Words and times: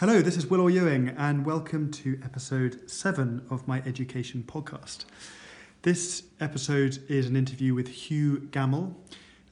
Hello, 0.00 0.22
this 0.22 0.36
is 0.36 0.46
Will 0.46 0.70
Ewing, 0.70 1.08
and 1.18 1.44
welcome 1.44 1.90
to 1.90 2.20
episode 2.22 2.88
seven 2.88 3.44
of 3.50 3.66
my 3.66 3.82
education 3.84 4.44
podcast. 4.46 5.06
This 5.82 6.22
episode 6.38 7.00
is 7.08 7.26
an 7.26 7.34
interview 7.34 7.74
with 7.74 7.88
Hugh 7.88 8.48
Gammell. 8.52 8.94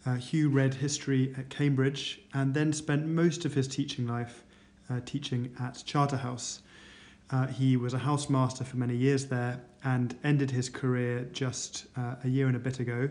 Uh, 0.07 0.15
Hugh 0.15 0.49
read 0.49 0.75
history 0.75 1.35
at 1.37 1.51
Cambridge 1.51 2.21
and 2.33 2.55
then 2.55 2.73
spent 2.73 3.07
most 3.07 3.45
of 3.45 3.55
his 3.55 3.67
teaching 3.67 4.07
life 4.07 4.45
uh, 4.89 5.01
teaching 5.05 5.53
at 5.59 5.83
Charterhouse. 5.85 6.61
Uh, 7.33 7.49
he 7.49 7.77
was 7.77 7.93
a 7.93 7.99
housemaster 7.99 8.65
for 8.65 8.77
many 8.77 8.95
years 8.95 9.27
there 9.27 9.61
and 9.83 10.17
ended 10.23 10.53
his 10.53 10.69
career 10.69 11.29
just 11.33 11.87
uh, 11.97 12.15
a 12.23 12.29
year 12.29 12.47
and 12.47 12.55
a 12.55 12.61
bit 12.61 12.79
ago 12.79 13.11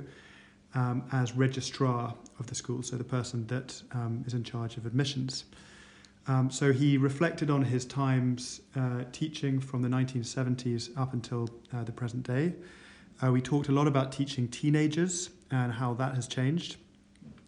um, 0.73 1.03
as 1.11 1.33
registrar 1.33 2.15
of 2.39 2.47
the 2.47 2.55
school, 2.55 2.81
so 2.81 2.95
the 2.95 3.03
person 3.03 3.45
that 3.47 3.81
um, 3.91 4.23
is 4.25 4.33
in 4.33 4.45
charge 4.45 4.77
of 4.77 4.85
admissions. 4.85 5.43
Um, 6.27 6.49
so 6.49 6.73
he 6.73 6.97
reflected 6.97 7.49
on 7.49 7.63
his 7.63 7.85
times 7.85 8.61
uh, 8.75 9.03
teaching 9.11 9.59
from 9.59 9.81
the 9.81 9.89
1970s 9.89 10.89
up 10.97 11.13
until 11.13 11.49
uh, 11.73 11.83
the 11.83 11.91
present 11.91 12.23
day. 12.23 12.53
Uh, 13.23 13.31
we 13.31 13.41
talked 13.41 13.69
a 13.69 13.71
lot 13.71 13.87
about 13.87 14.11
teaching 14.11 14.47
teenagers 14.47 15.29
and 15.51 15.71
how 15.71 15.93
that 15.93 16.15
has 16.15 16.27
changed 16.27 16.77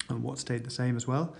and 0.09 0.23
what 0.23 0.37
stayed 0.37 0.63
the 0.63 0.69
same 0.71 0.95
as 0.95 1.07
well. 1.07 1.35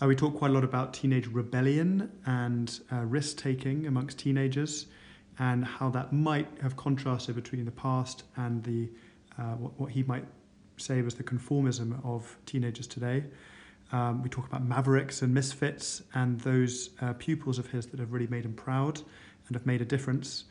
Uh, 0.00 0.06
we 0.06 0.16
talked 0.16 0.38
quite 0.38 0.50
a 0.50 0.54
lot 0.54 0.64
about 0.64 0.94
teenage 0.94 1.26
rebellion 1.26 2.10
and 2.26 2.80
uh, 2.92 2.96
risk 3.04 3.36
taking 3.36 3.86
amongst 3.86 4.18
teenagers 4.18 4.86
and 5.38 5.64
how 5.64 5.90
that 5.90 6.12
might 6.12 6.48
have 6.62 6.76
contrasted 6.76 7.34
between 7.34 7.64
the 7.64 7.70
past 7.70 8.24
and 8.36 8.64
the 8.64 8.88
uh, 9.38 9.54
what, 9.54 9.78
what 9.78 9.90
he 9.92 10.02
might 10.04 10.24
say 10.76 11.02
was 11.02 11.14
the 11.14 11.22
conformism 11.22 12.04
of 12.04 12.36
teenagers 12.46 12.86
today. 12.86 13.24
Um, 13.90 14.22
we 14.22 14.28
talk 14.28 14.46
about 14.46 14.64
mavericks 14.64 15.22
and 15.22 15.32
misfits 15.32 16.02
and 16.14 16.38
those 16.40 16.90
uh, 17.00 17.14
pupils 17.14 17.58
of 17.58 17.68
his 17.68 17.86
that 17.86 18.00
have 18.00 18.12
really 18.12 18.26
made 18.26 18.44
him 18.44 18.52
proud 18.52 19.00
and 19.46 19.56
have 19.56 19.64
made 19.64 19.80
a 19.80 19.84
difference. 19.84 20.44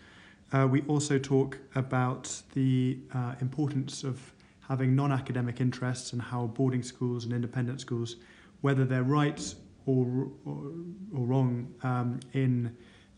Uh, 0.53 0.67
we 0.69 0.81
also 0.83 1.19
talk 1.19 1.57
about 1.75 2.41
the 2.53 2.97
uh, 3.13 3.35
importance 3.41 4.03
of 4.03 4.33
having 4.67 4.95
non 4.95 5.11
academic 5.11 5.61
interests 5.61 6.13
and 6.13 6.21
how 6.21 6.47
boarding 6.47 6.81
schools 6.81 7.25
and 7.25 7.33
independent 7.33 7.79
schools, 7.79 8.15
whether 8.61 8.85
they're 8.85 9.03
right 9.03 9.53
or, 9.85 10.29
or, 10.45 10.71
or 11.15 11.25
wrong 11.25 11.73
um, 11.83 12.19
in 12.33 12.75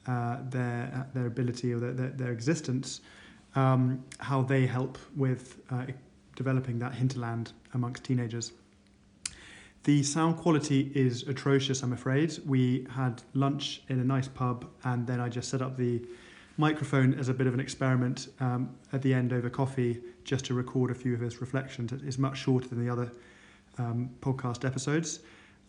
uh, 0.08 0.38
their, 0.50 1.08
their 1.14 1.28
ability 1.28 1.74
or 1.74 1.80
their, 1.80 1.94
their, 1.94 2.10
their 2.10 2.32
existence, 2.32 3.02
um, 3.56 4.04
how 4.20 4.42
they 4.42 4.66
help 4.66 4.98
with 5.16 5.60
uh, 5.72 5.86
developing 6.36 6.80
that 6.80 6.94
hinterland 6.94 7.54
amongst 7.74 8.04
teenagers. 8.04 8.54
The 9.84 10.04
sound 10.04 10.38
quality 10.38 10.92
is 10.94 11.24
atrocious, 11.24 11.84
I'm 11.84 11.94
afraid. 11.94 12.38
We 12.46 12.86
had 12.90 13.24
lunch 13.34 13.82
in 13.88 14.00
a 14.00 14.04
nice 14.04 14.28
pub, 14.28 14.70
and 14.84 15.08
then 15.08 15.20
I 15.20 15.30
just 15.30 15.50
set 15.50 15.62
up 15.62 15.78
the 15.78 16.02
microphone 16.58 17.14
as 17.14 17.30
a 17.30 17.34
bit 17.34 17.48
of 17.48 17.54
an 17.54 17.62
experiment 17.62 18.28
um, 18.42 18.76
at 18.92 19.02
the 19.02 19.14
end 19.14 19.32
over 19.32 19.50
coffee 19.50 20.02
just 20.26 20.44
to 20.46 20.54
record 20.54 20.92
a 20.92 20.94
few 20.94 21.14
of 21.14 21.22
his 21.22 21.40
reflections. 21.40 21.94
It's 21.94 22.18
much 22.18 22.38
shorter 22.38 22.68
than 22.68 22.86
the 22.86 22.92
other 22.92 23.10
um, 23.78 24.10
podcast 24.20 24.66
episodes. 24.66 25.22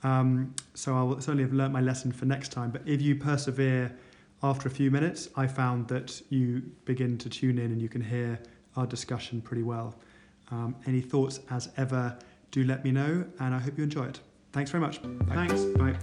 Um, 0.02 0.54
so 0.74 0.96
I'll 0.96 1.20
certainly 1.20 1.44
have 1.44 1.52
learnt 1.52 1.72
my 1.72 1.80
lesson 1.80 2.10
for 2.10 2.24
next 2.24 2.50
time. 2.50 2.70
But 2.70 2.82
if 2.86 3.00
you 3.00 3.14
persevere 3.14 3.94
after 4.42 4.68
a 4.68 4.70
few 4.70 4.90
minutes, 4.90 5.28
I 5.36 5.46
found 5.46 5.86
that 5.88 6.20
you 6.30 6.62
begin 6.84 7.18
to 7.18 7.28
tune 7.28 7.58
in 7.58 7.66
and 7.66 7.80
you 7.80 7.88
can 7.88 8.00
hear 8.00 8.40
our 8.76 8.86
discussion 8.86 9.40
pretty 9.40 9.62
well. 9.62 9.94
Um, 10.50 10.74
any 10.86 11.00
thoughts, 11.00 11.40
as 11.50 11.68
ever, 11.76 12.18
do 12.50 12.64
let 12.64 12.84
me 12.84 12.90
know, 12.90 13.24
and 13.38 13.54
I 13.54 13.58
hope 13.58 13.78
you 13.78 13.84
enjoy 13.84 14.06
it. 14.06 14.20
Thanks 14.52 14.70
very 14.70 14.80
much. 14.80 15.00
Thanks. 15.28 15.64
Bye. 15.76 15.96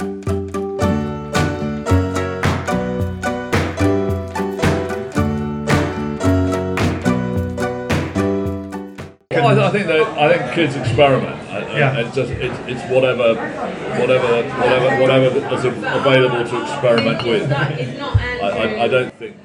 I, 9.47 9.69
think 9.71 9.87
that 9.87 10.01
I 10.17 10.37
think 10.37 10.53
kids 10.53 10.75
experiment. 10.75 11.35
I, 11.49 11.59
I- 11.59 11.77
Yeah. 11.77 11.99
It's 11.99 12.15
just 12.15 12.31
it's, 12.31 12.57
it's 12.67 12.91
whatever, 12.91 13.35
whatever, 13.99 14.43
whatever, 14.59 15.01
whatever 15.01 15.55
is 15.55 15.65
available 15.65 16.43
to 16.49 16.61
experiment 16.63 17.23
with. 17.23 17.51
I, 17.51 18.49
I, 18.49 18.83
I 18.83 18.87
don't 18.87 19.13
think 19.15 19.35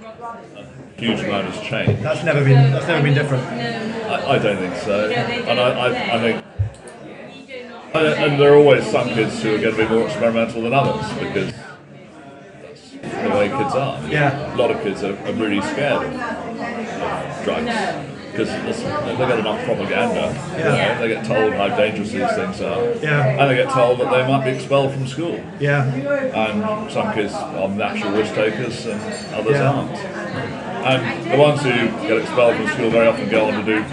a 0.57 1.01
huge 1.01 1.21
amount 1.21 1.49
has 1.49 1.67
changed. 1.67 2.03
That's 2.03 2.25
never 2.25 2.45
been 2.45 2.73
that's 2.73 2.87
never 2.87 3.03
been 3.03 3.15
different. 3.15 3.43
I, 3.45 4.33
I 4.35 4.39
don't 4.39 4.57
think 4.59 4.77
so. 4.77 5.11
And 5.11 5.61
I, 5.61 5.71
I, 5.71 6.17
I 6.17 6.21
think. 6.21 6.45
And, 7.95 8.07
and 8.07 8.41
there 8.41 8.55
are 8.55 8.57
always 8.57 8.87
some 8.91 9.09
kids 9.09 9.43
who 9.43 9.55
are 9.55 9.59
going 9.59 9.77
to 9.77 9.83
be 9.83 9.89
more 9.89 10.07
experimental 10.07 10.63
than 10.63 10.73
others 10.73 11.07
because 11.19 11.53
that's 12.63 12.91
the 12.91 13.31
way 13.31 13.49
kids 13.49 13.75
are. 13.75 14.03
Yeah. 14.09 14.55
A 14.55 14.57
lot 14.57 14.71
of 14.71 14.83
kids 14.83 15.03
are, 15.03 15.17
are 15.27 15.33
really 15.33 15.61
scared 15.61 16.07
of, 16.07 16.15
of 16.15 17.45
drugs 17.45 18.09
because 18.33 18.49
they 18.49 19.17
get 19.19 19.39
enough 19.41 19.63
propaganda. 19.67 20.33
Yeah. 20.57 20.99
They 20.99 21.09
get 21.09 21.27
told 21.27 21.53
how 21.53 21.69
dangerous 21.77 22.13
these 22.13 22.33
things 22.33 22.63
are. 22.63 22.95
Yeah. 22.95 23.29
And 23.29 23.51
they 23.51 23.57
get 23.57 23.69
told 23.71 24.01
that 24.01 24.11
they 24.11 24.27
might 24.27 24.45
be 24.45 24.53
expelled 24.53 24.95
from 24.95 25.07
school. 25.07 25.39
Yeah. 25.61 25.85
And 25.85 26.91
some 26.91 27.13
kids 27.13 27.35
are 27.35 27.69
natural 27.69 28.13
risk 28.13 28.35
takers 28.35 28.87
and 28.87 29.01
others 29.35 29.57
Yeah. 29.57 29.71
aren't. 29.71 29.99
And 30.83 31.31
the 31.31 31.37
ones 31.37 31.61
who 31.61 31.71
get 32.09 32.23
expelled 32.23 32.57
from 32.57 32.69
school 32.69 32.89
very 32.91 33.07
often 33.07 33.29
go 33.29 33.45
on 33.51 33.65
to 33.65 33.77
do 33.77 33.85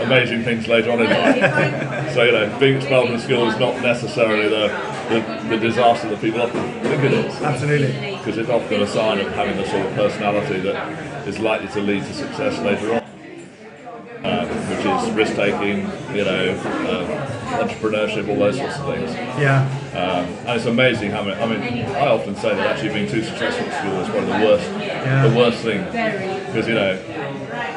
amazing 0.00 0.42
things 0.44 0.66
later 0.68 0.90
on 0.92 1.00
in 1.00 1.10
life. 1.10 2.12
so, 2.14 2.22
you 2.22 2.32
know, 2.32 2.58
being 2.58 2.76
expelled 2.76 3.08
from 3.08 3.18
school 3.18 3.48
is 3.48 3.58
not 3.58 3.80
necessarily 3.82 4.48
the, 4.48 4.68
the, 5.08 5.48
the 5.48 5.56
disaster 5.58 6.08
that 6.08 6.20
people 6.20 6.40
often 6.42 6.62
think 6.82 7.04
it 7.04 7.12
is. 7.12 7.34
Absolutely. 7.42 8.16
Because 8.16 8.38
it's 8.38 8.50
often 8.50 8.82
a 8.82 8.86
sign 8.86 9.18
of 9.20 9.32
having 9.32 9.56
the 9.56 9.66
sort 9.66 9.86
of 9.86 9.94
personality 9.94 10.60
that 10.60 11.26
is 11.28 11.38
likely 11.38 11.68
to 11.68 11.80
lead 11.80 12.02
to 12.04 12.14
success 12.14 12.58
later 12.60 12.94
on. 12.94 13.02
Um, 14.24 14.48
which 14.48 14.84
is 14.84 15.10
risk 15.14 15.36
taking, 15.36 15.78
you 16.14 16.24
know, 16.24 16.50
um, 16.90 17.06
entrepreneurship, 17.60 18.28
all 18.28 18.36
those 18.36 18.56
sorts 18.56 18.76
of 18.76 18.86
things. 18.92 19.12
Yeah. 19.40 19.62
Um, 19.92 20.26
and 20.46 20.56
it's 20.56 20.66
amazing 20.66 21.12
how 21.12 21.22
many. 21.22 21.40
I 21.40 21.46
mean, 21.46 21.84
I 21.94 22.08
often 22.08 22.34
say 22.34 22.54
that 22.54 22.66
actually 22.66 22.94
being 22.94 23.08
too 23.08 23.22
successful 23.22 23.66
at 23.66 23.80
school 23.80 24.00
is 24.00 24.08
probably 24.08 24.32
the 24.38 24.44
worst, 24.44 24.70
Yeah. 24.80 25.28
the 25.28 25.36
worst 25.36 25.62
thing, 25.62 25.84
because 26.46 26.66
you 26.66 26.74
know, 26.74 26.94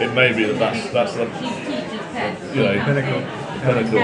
it 0.01 0.13
may 0.15 0.33
be 0.33 0.43
that 0.45 0.57
that's 0.57 0.91
that's 0.91 1.13
the, 1.13 1.25
you 2.53 2.63
know, 2.63 2.84
Pinnacle. 2.85 3.22
pinnacle. 3.62 4.00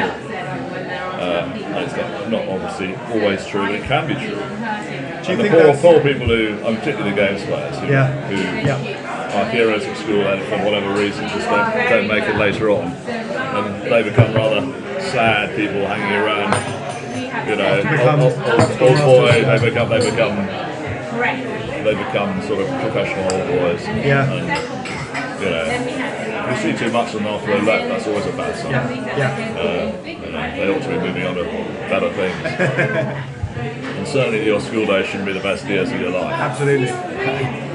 Um, 1.18 1.52
and 1.52 1.78
it's 1.84 1.96
not, 1.98 2.30
not 2.30 2.48
obviously 2.48 2.96
always 3.12 3.46
true, 3.48 3.66
but 3.66 3.76
it 3.76 3.84
can 3.84 4.08
be 4.08 4.14
true. 4.14 4.24
Do 4.28 4.32
you 4.36 4.38
And 4.38 5.26
the 5.26 5.36
think 5.44 5.52
poor, 5.52 5.64
that's- 5.64 5.82
poor 5.82 6.00
people 6.02 6.28
who, 6.28 6.58
and 6.66 6.78
particularly 6.78 7.10
the 7.12 7.16
games 7.18 7.44
players, 7.44 7.78
who, 7.80 7.88
Yeah. 7.88 8.08
who 8.30 8.68
Yeah. 8.68 9.40
are 9.40 9.46
heroes 9.50 9.86
at 9.86 9.98
school 9.98 10.22
and 10.28 10.42
for 10.44 10.58
whatever 10.64 10.94
reason 10.94 11.28
just 11.30 11.50
don't, 11.50 11.90
don't 11.90 12.08
make 12.08 12.24
it 12.24 12.36
later 12.38 12.70
on, 12.70 12.94
and 13.08 13.82
they 13.92 14.04
become 14.04 14.34
rather 14.34 14.62
sad 15.02 15.56
people 15.56 15.86
hanging 15.88 16.16
around. 16.22 16.54
You 17.50 17.56
know, 17.56 17.82
old, 18.22 18.34
old, 18.34 18.82
old, 18.82 19.00
boy, 19.00 19.44
they 19.44 19.70
become 19.70 19.90
they 19.90 20.00
become 20.10 20.36
they 21.84 21.96
become 21.96 22.42
sort 22.48 22.60
of 22.62 22.68
professional 22.82 23.24
old 23.34 23.48
boys. 23.48 23.88
Yeah. 24.06 24.32
And, 24.32 25.42
you 25.42 25.50
know, 25.50 25.66
you 26.52 26.58
see 26.74 26.86
too 26.86 26.92
much 26.92 27.14
of 27.14 27.24
them 27.24 27.28
after 27.28 27.48
they 27.48 27.62
left, 27.62 27.88
that's 27.90 28.08
always 28.08 28.26
a 28.26 28.32
bad 28.32 28.56
sign. 28.56 28.72
Yeah. 28.72 29.18
Yeah. 29.18 29.60
Uh, 29.60 30.04
you 30.06 30.16
know, 30.18 30.32
they 30.32 30.74
ought 30.74 30.82
to 30.82 30.90
be 30.90 31.00
moving 31.00 31.24
on 31.26 31.36
to 31.36 31.44
better 31.90 32.12
things. 32.14 33.34
and 33.58 34.08
certainly 34.08 34.46
your 34.46 34.60
school 34.60 34.86
days 34.86 35.08
shouldn't 35.08 35.26
be 35.26 35.34
the 35.34 35.40
best 35.40 35.66
years 35.66 35.92
of 35.92 36.00
your 36.00 36.12
life. 36.12 36.34
Absolutely. 36.34 36.88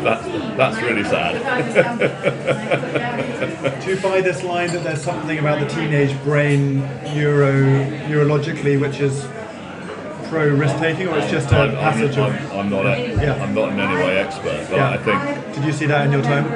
That's, 0.03 0.27
that's 0.57 0.83
really 0.83 1.05
sad. 1.05 1.33
Do 3.83 3.91
you 3.95 4.01
buy 4.01 4.21
this 4.21 4.43
line 4.43 4.71
that 4.73 4.83
there's 4.85 5.03
something 5.03 5.39
about 5.39 5.61
the 5.61 5.67
teenage 5.67 6.21
brain 6.23 6.81
neuro 7.15 7.53
neurologically 8.09 8.81
which 8.81 9.01
is 9.01 9.27
pro 10.29 10.49
risk 10.49 10.77
taking, 10.79 11.09
or 11.09 11.19
it's 11.19 11.31
just 11.31 11.53
a 11.53 11.57
I'm, 11.57 11.71
I'm, 11.71 11.77
passage 11.77 12.17
of? 12.17 12.33
I'm, 12.53 12.59
I'm 12.59 12.71
not 12.71 12.87
a, 12.87 12.99
Yeah. 13.09 13.35
I'm 13.43 13.55
not 13.55 13.73
in 13.73 13.81
any 13.81 13.95
way 13.95 14.19
expert, 14.19 14.67
but 14.71 14.77
Yeah. 14.77 14.91
I 14.91 14.97
think 14.97 15.55
Did 15.55 15.65
you 15.65 15.73
see 15.73 15.87
that 15.87 16.07
in 16.07 16.13
your 16.13 16.23
time 16.23 16.47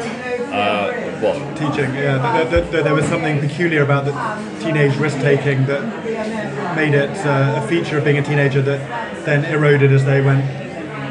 uh, 0.52 1.05
what 1.20 1.56
teaching? 1.56 1.94
Yeah, 1.94 2.18
that, 2.18 2.50
that, 2.50 2.72
that 2.72 2.84
there 2.84 2.94
was 2.94 3.04
something 3.06 3.40
peculiar 3.40 3.82
about 3.82 4.04
the 4.04 4.12
teenage 4.64 4.96
risk 4.96 5.16
taking 5.18 5.66
that 5.66 5.82
made 6.76 6.94
it 6.94 7.10
uh, 7.26 7.62
a 7.62 7.66
feature 7.68 7.98
of 7.98 8.04
being 8.04 8.18
a 8.18 8.22
teenager 8.22 8.62
that 8.62 9.24
then 9.24 9.44
eroded 9.46 9.92
as 9.92 10.04
they 10.04 10.20
went 10.20 10.42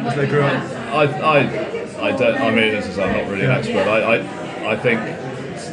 as 0.05 0.15
they 0.15 0.27
grew 0.27 0.41
up. 0.41 0.63
I, 0.93 1.03
I, 1.05 2.09
I 2.09 2.11
don't. 2.15 2.35
I 2.39 2.49
mean, 2.51 2.75
as 2.75 2.85
I 2.87 2.91
say, 2.91 3.03
I'm 3.03 3.23
not 3.23 3.31
really 3.31 3.45
an 3.45 3.51
expert. 3.51 3.87
I, 3.87 4.17
I, 4.17 4.71
I 4.73 4.75
think 4.77 4.99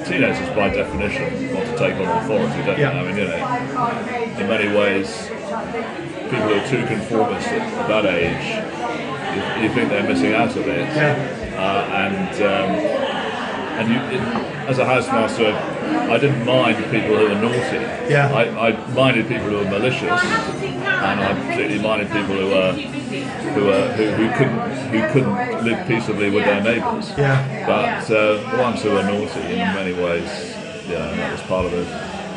teenagers, 0.07 0.49
by 0.57 0.69
definition, 0.71 1.55
want 1.55 1.67
to 1.69 1.77
take 1.79 1.95
on 1.95 2.25
authority, 2.25 2.63
don't 2.65 2.79
Yeah. 2.79 2.93
they? 2.93 2.99
I 2.99 3.05
mean, 3.05 3.17
you 3.17 3.29
know, 3.29 4.41
in 4.41 4.49
many 4.49 4.77
ways, 4.77 5.29
people 5.29 6.49
who 6.49 6.55
are 6.55 6.69
too 6.69 6.87
conformist 6.87 7.49
at 7.49 7.89
that 7.89 8.07
age, 8.07 8.47
you, 9.37 9.63
you 9.69 9.75
think 9.75 9.91
they're 9.91 10.09
missing 10.09 10.33
out 10.35 10.51
a 10.57 10.61
bit. 10.63 10.89
Yeah. 10.97 11.39
Uh, 11.57 11.85
and 11.95 12.35
um, 12.43 13.12
and 13.83 13.91
you, 13.93 14.19
it, 14.19 14.23
as 14.69 14.79
a 14.79 14.85
housemaster, 14.85 15.53
I 16.09 16.19
didn't 16.19 16.45
mind 16.47 16.77
people 16.85 17.17
who 17.17 17.29
were 17.29 17.35
naughty. 17.35 17.83
Yeah. 18.11 18.33
I, 18.33 18.69
I 18.69 18.93
minded 18.95 19.29
people 19.29 19.49
who 19.49 19.57
were 19.57 19.65
malicious, 19.65 20.03
and 20.03 21.21
I 21.21 21.35
particularly 21.35 21.83
minded 21.83 22.09
people 22.09 22.37
who 22.37 22.49
were 22.49 22.73
who 22.73 23.65
were 23.65 23.93
who, 23.93 24.11
who 24.11 24.29
couldn't 24.37 24.71
who 24.91 25.13
couldn't 25.13 25.65
live 25.65 25.87
peaceably 25.87 26.31
with 26.31 26.45
their 26.45 26.63
neighbours. 26.63 27.11
Yeah. 27.19 27.67
But 27.67 28.11
uh, 28.11 28.51
the 28.51 28.63
ones 28.63 28.83
who 28.83 28.91
were 28.91 29.03
naughty, 29.03 29.41
in 29.41 29.59
many 29.59 29.93
ways, 29.93 30.53
know, 30.93 31.17
that 31.17 31.33
was 31.33 31.43
part 31.43 31.67
of 31.67 31.73
the 31.73 31.85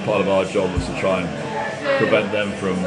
part 0.06 0.22
of 0.22 0.30
our 0.30 0.46
job 0.46 0.74
was 0.74 0.86
to 0.86 1.00
try 1.00 1.22
and 1.22 1.98
prevent 2.00 2.32
them 2.32 2.52
from 2.54 2.82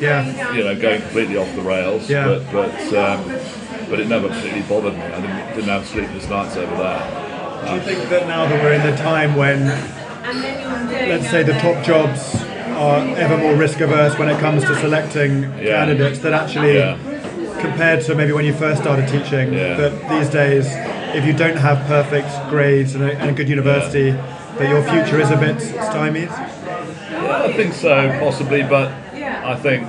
Yeah. 0.00 0.54
you 0.54 0.64
know, 0.64 0.78
going 0.78 1.02
completely 1.02 1.36
off 1.36 1.54
the 1.54 1.62
rails. 1.62 2.08
Yeah. 2.08 2.26
But 2.26 2.52
but 2.52 2.94
um, 2.94 3.24
but 3.88 4.00
it 4.00 4.08
never 4.08 4.28
particularly 4.28 4.62
bothered 4.68 4.94
me. 4.94 5.02
I 5.02 5.20
didn't, 5.20 5.54
didn't 5.54 5.68
have 5.68 5.86
sleepless 5.86 6.28
nights 6.28 6.56
over 6.56 6.76
that. 6.76 7.19
Do 7.66 7.74
you 7.74 7.80
think 7.82 8.08
that 8.08 8.26
now 8.26 8.46
that 8.46 8.62
we're 8.62 8.72
in 8.72 8.82
the 8.90 8.96
time 8.96 9.34
when, 9.36 9.66
let's 11.08 11.30
say, 11.30 11.42
the 11.42 11.52
top 11.54 11.84
jobs 11.84 12.36
are 12.76 13.00
ever 13.16 13.36
more 13.36 13.54
risk 13.54 13.80
averse 13.80 14.18
when 14.18 14.28
it 14.28 14.38
comes 14.40 14.64
to 14.64 14.74
selecting 14.80 15.42
Yeah. 15.60 15.76
candidates, 15.84 16.18
that 16.20 16.32
actually, 16.32 16.78
Yeah. 16.78 16.96
compared 17.60 18.00
to 18.06 18.14
maybe 18.14 18.32
when 18.32 18.44
you 18.44 18.54
first 18.54 18.80
started 18.82 19.06
teaching, 19.08 19.52
Yeah. 19.52 19.74
that 19.74 20.08
these 20.08 20.28
days, 20.28 20.66
if 21.14 21.24
you 21.26 21.32
don't 21.32 21.56
have 21.58 21.86
perfect 21.86 22.28
grades 22.48 22.94
and 22.94 23.04
a, 23.04 23.12
and 23.18 23.30
a 23.30 23.32
good 23.32 23.48
university, 23.48 24.14
that 24.58 24.68
your 24.68 24.82
future 24.82 25.20
is 25.20 25.30
a 25.30 25.36
bit 25.36 25.60
stymied? 25.60 26.28
Yeah, 26.30 27.42
I 27.44 27.52
think 27.52 27.74
so, 27.74 28.10
possibly, 28.20 28.62
but 28.62 28.90
I 29.44 29.54
think 29.56 29.86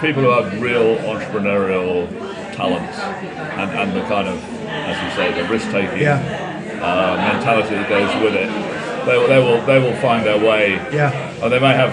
people 0.00 0.22
who 0.22 0.30
have 0.30 0.60
real 0.60 0.96
entrepreneurial 0.98 2.08
talents 2.54 2.98
and, 2.98 3.70
and 3.78 3.92
the 3.94 4.02
kind 4.02 4.28
of, 4.28 4.38
as 4.96 5.02
you 5.04 5.10
say, 5.16 5.42
the 5.42 5.48
risk 5.48 5.70
taking 5.70 5.98
Yeah. 6.00 6.18
uh, 6.82 7.16
mentality 7.34 7.74
that 7.76 7.88
goes 7.88 8.22
with 8.22 8.34
it, 8.34 8.48
they, 9.06 9.16
will- 9.18 9.28
they 9.28 9.38
will 9.38 9.60
they 9.66 9.78
will 9.78 9.96
find 10.00 10.24
their 10.26 10.38
way. 10.38 10.72
Yeah. 10.92 11.10
And 11.42 11.52
they 11.52 11.60
may 11.60 11.74
have 11.74 11.92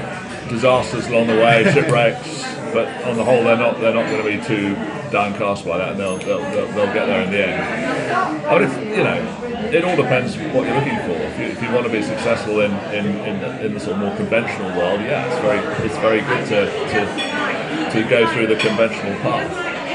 disasters 0.49 1.07
along 1.07 1.27
the 1.27 1.35
way, 1.35 1.63
shipwrecks, 1.73 2.43
but 2.73 2.87
on 3.05 3.15
the 3.17 3.23
whole, 3.23 3.43
they're 3.43 3.57
not 3.57 3.79
they're 3.79 3.93
not 3.93 4.09
going 4.09 4.23
to 4.23 4.29
be 4.37 4.43
too 4.45 4.75
downcast 5.11 5.63
by 5.65 5.77
that, 5.77 5.89
and 5.91 5.99
they'll 5.99 6.17
they'll, 6.17 6.41
they'll, 6.51 6.67
they'll 6.73 6.93
get 6.93 7.05
there 7.05 7.21
in 7.23 7.31
the 7.31 7.47
end. 7.47 8.43
But 8.49 8.61
if 8.63 8.73
you 8.97 9.03
know, 9.03 9.69
it 9.71 9.83
all 9.85 9.95
depends 9.95 10.35
what 10.37 10.65
you're 10.65 10.75
looking 10.75 10.97
for. 11.05 11.13
If 11.13 11.39
you, 11.39 11.45
if 11.45 11.61
you 11.61 11.71
want 11.71 11.85
to 11.85 11.91
be 11.91 12.01
successful 12.01 12.61
in 12.61 12.71
in, 12.93 13.05
in, 13.29 13.39
the, 13.41 13.65
in 13.65 13.73
the 13.75 13.79
sort 13.79 13.93
of 13.93 13.99
more 13.99 14.15
conventional 14.17 14.75
world, 14.77 14.99
yeah, 15.01 15.25
it's 15.29 15.39
very 15.41 15.59
it's 15.85 15.97
very 15.99 16.21
good 16.21 16.43
to 16.49 16.65
to, 16.65 17.91
to 18.01 18.09
go 18.09 18.25
through 18.33 18.47
the 18.47 18.55
conventional 18.57 19.13
path, 19.21 19.47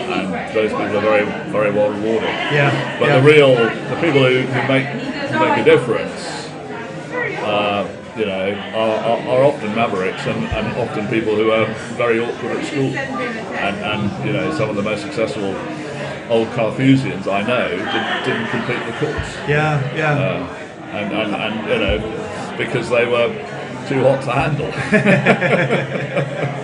and 0.09 0.55
those 0.55 0.71
people 0.71 0.97
are 0.97 1.01
very 1.01 1.25
very 1.51 1.71
well 1.71 1.91
rewarded. 1.91 2.29
Yeah. 2.53 2.99
But 2.99 3.09
yeah. 3.09 3.21
the 3.21 3.27
real, 3.27 3.55
the 3.55 3.97
people 4.01 4.25
who, 4.25 4.41
who 4.43 4.69
make 4.69 4.87
who 4.87 5.39
make 5.39 5.59
a 5.59 5.65
difference, 5.65 6.49
uh, 7.45 7.89
you 8.17 8.27
know, 8.27 8.55
are, 8.75 8.99
are, 9.05 9.29
are 9.29 9.45
often 9.45 9.75
mavericks 9.75 10.27
and, 10.27 10.45
and 10.45 10.77
often 10.79 11.07
people 11.09 11.37
who 11.37 11.51
are 11.51 11.67
very 11.97 12.19
awkward 12.21 12.57
at 12.57 12.67
school. 12.67 12.97
And, 12.97 13.77
and 13.77 14.27
you 14.27 14.33
know, 14.33 14.53
some 14.57 14.71
of 14.71 14.77
the 14.77 14.83
most 14.83 15.03
successful 15.03 15.55
old 16.29 16.49
Carthusians 16.49 17.27
I 17.27 17.43
know 17.43 17.69
didn't, 17.69 18.25
didn't 18.25 18.49
complete 18.49 18.85
the 18.87 18.93
course. 18.99 19.37
Yeah, 19.49 19.95
yeah. 19.95 20.13
Uh, 20.13 20.55
and, 20.93 21.13
and, 21.13 21.35
and, 21.35 21.69
you 21.69 21.79
know, 21.79 22.57
because 22.57 22.89
they 22.91 23.07
were 23.07 23.29
too 23.89 24.03
hot 24.03 24.23
to 24.23 24.33
handle. 24.33 24.71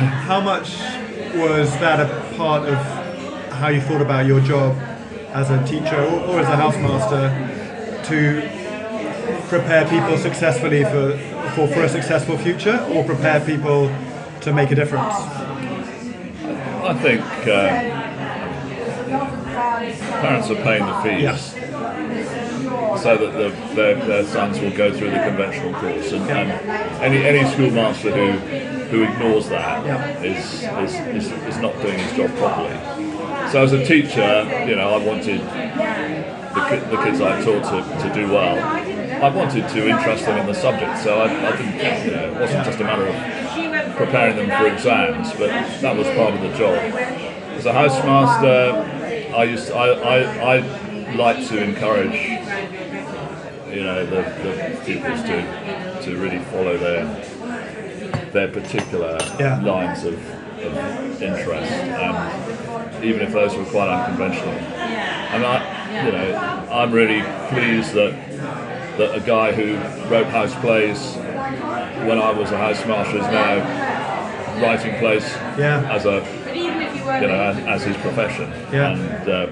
How 0.00 0.40
much 0.40 0.78
was 1.34 1.70
that 1.78 2.00
a 2.00 2.36
part 2.36 2.68
of 2.68 2.76
how 3.52 3.68
you 3.68 3.80
thought 3.80 4.00
about 4.00 4.26
your 4.26 4.40
job 4.40 4.76
as 5.32 5.50
a 5.50 5.64
teacher 5.64 5.96
or, 5.96 6.20
or 6.20 6.40
as 6.40 6.48
a 6.48 6.56
housemaster 6.56 7.30
to 8.06 8.42
prepare 9.48 9.88
people 9.88 10.16
successfully 10.18 10.82
for, 10.84 11.16
for, 11.54 11.68
for 11.68 11.84
a 11.84 11.88
successful 11.88 12.36
future 12.38 12.78
or 12.92 13.04
prepare 13.04 13.40
people 13.44 13.94
to 14.40 14.52
make 14.52 14.70
a 14.70 14.74
difference? 14.74 15.14
I 16.82 16.94
think 16.94 17.22
uh, 17.46 18.00
parents 20.20 20.50
are 20.50 20.56
paying 20.56 20.86
the 20.86 20.94
fees. 21.02 21.22
Yes. 21.22 21.54
so 23.02 23.16
that 23.16 23.32
the, 23.32 23.74
their, 23.74 23.94
their 23.94 24.24
sons 24.24 24.58
will 24.60 24.76
go 24.76 24.92
through 24.92 25.10
the 25.10 25.18
conventional 25.18 25.72
course. 25.74 26.12
And, 26.12 26.30
and 26.30 26.50
any 27.02 27.24
any 27.24 27.50
schoolmaster 27.52 28.10
who 28.10 28.32
who 28.90 29.02
ignores 29.04 29.48
that 29.48 29.86
Yeah. 29.86 30.22
is, 30.22 30.62
is, 30.62 31.26
is, 31.26 31.32
is 31.48 31.56
not 31.58 31.80
doing 31.80 31.98
his 31.98 32.12
job 32.16 32.30
properly. 32.36 32.76
So 33.50 33.62
as 33.62 33.72
a 33.72 33.84
teacher, 33.84 34.66
you 34.68 34.76
know, 34.76 34.90
I 34.94 34.98
wanted 34.98 35.40
the, 35.40 36.96
the 36.96 37.02
kids 37.02 37.20
I 37.20 37.40
taught 37.42 37.64
to, 37.64 38.08
to 38.08 38.14
do 38.14 38.28
well. 38.32 38.58
I 39.22 39.28
wanted 39.28 39.68
to 39.68 39.88
interest 39.88 40.24
them 40.24 40.38
in 40.38 40.46
the 40.46 40.54
subject, 40.54 40.98
so 40.98 41.20
I, 41.20 41.24
I 41.24 41.56
didn't, 41.56 42.06
you 42.06 42.16
know, 42.16 42.32
it 42.32 42.40
wasn't 42.40 42.64
just 42.64 42.80
a 42.80 42.84
matter 42.84 43.06
of 43.06 43.96
preparing 43.96 44.36
them 44.36 44.48
for 44.58 44.66
exams, 44.72 45.30
but 45.32 45.48
that 45.80 45.96
was 45.96 46.06
part 46.16 46.34
of 46.34 46.40
the 46.40 46.56
job. 46.56 46.76
As 47.56 47.66
a 47.66 47.72
housemaster, 47.72 49.34
I 49.34 49.44
used 49.44 49.66
to, 49.68 49.74
I, 49.74 49.90
I, 49.90 50.56
I 50.56 51.14
like 51.14 51.46
to 51.48 51.62
encourage 51.62 52.14
you 53.70 53.84
know 53.84 54.04
the, 54.04 54.22
the 54.42 54.80
pupils 54.84 55.22
to 55.22 56.02
to 56.02 56.16
really 56.16 56.40
follow 56.46 56.76
their 56.76 57.04
their 58.32 58.48
particular 58.48 59.18
Yeah. 59.38 59.60
lines 59.62 60.04
of, 60.04 60.14
of 60.14 61.22
interest, 61.22 61.72
and 61.72 63.04
even 63.04 63.22
if 63.22 63.32
those 63.32 63.56
were 63.56 63.64
quite 63.64 63.88
unconventional. 63.88 64.54
And 64.54 65.44
I, 65.44 66.04
you 66.06 66.12
know, 66.12 66.68
I'm 66.70 66.92
really 66.92 67.22
pleased 67.48 67.94
that 67.94 68.12
that 68.98 69.14
a 69.14 69.20
guy 69.20 69.52
who 69.52 69.76
wrote 70.12 70.26
house 70.26 70.54
plays 70.56 71.14
when 72.06 72.18
I 72.18 72.32
was 72.32 72.50
a 72.50 72.56
housemaster 72.56 73.14
is 73.14 73.26
now 73.28 74.60
writing 74.62 74.98
plays 74.98 75.24
Yeah. 75.56 75.88
as 75.90 76.04
a 76.04 76.16
you 76.54 77.26
know 77.26 77.40
as, 77.40 77.56
as 77.66 77.82
his 77.84 77.96
profession. 77.98 78.50
Yeah. 78.72 78.92
And 78.92 79.28
uh, 79.28 79.46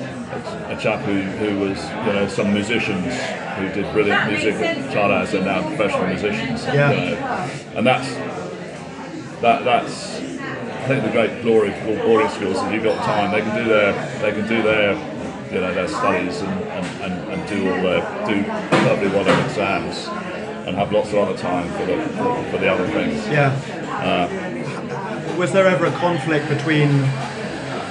a 0.00 0.78
chap 0.80 1.00
who, 1.00 1.22
who 1.22 1.60
was 1.60 1.82
you 2.06 2.12
know 2.12 2.28
some 2.28 2.52
musicians 2.52 3.14
who 3.56 3.68
did 3.72 3.92
brilliant 3.92 4.30
music 4.30 4.54
at 4.56 4.92
Charters 4.92 5.34
are 5.34 5.44
now 5.44 5.62
professional 5.62 6.08
musicians. 6.08 6.64
Yeah. 6.64 6.92
You 6.92 7.10
know, 7.10 7.78
and 7.78 7.86
that's 7.86 8.14
that 9.40 9.64
that's 9.64 10.16
I 10.16 10.88
think 10.88 11.04
the 11.04 11.10
great 11.10 11.42
glory 11.42 11.74
of 11.74 12.02
boarding 12.02 12.28
schools 12.30 12.56
is 12.56 12.72
you've 12.72 12.84
got 12.84 13.04
time 13.04 13.32
they 13.32 13.40
can 13.40 13.56
do 13.56 13.68
their 13.68 13.92
they 14.20 14.32
can 14.32 14.46
do 14.48 14.62
their 14.62 14.92
you 15.52 15.60
know 15.60 15.74
their 15.74 15.88
studies 15.88 16.40
and, 16.42 16.60
and, 16.64 17.02
and, 17.02 17.32
and 17.32 17.48
do 17.48 17.70
all 17.70 17.82
their 17.82 18.00
do 18.26 19.08
well 19.10 19.24
their 19.24 19.44
exams 19.46 20.08
and 20.66 20.76
have 20.76 20.92
lots 20.92 21.10
of 21.10 21.18
other 21.18 21.36
time 21.36 21.68
for 21.72 21.86
the 21.86 22.02
for, 22.16 22.50
for 22.50 22.58
the 22.58 22.68
other 22.68 22.86
things. 22.88 23.26
Yeah. 23.28 23.52
Uh, 23.86 25.36
was 25.36 25.52
there 25.52 25.66
ever 25.66 25.86
a 25.86 25.92
conflict 25.92 26.48
between 26.48 26.88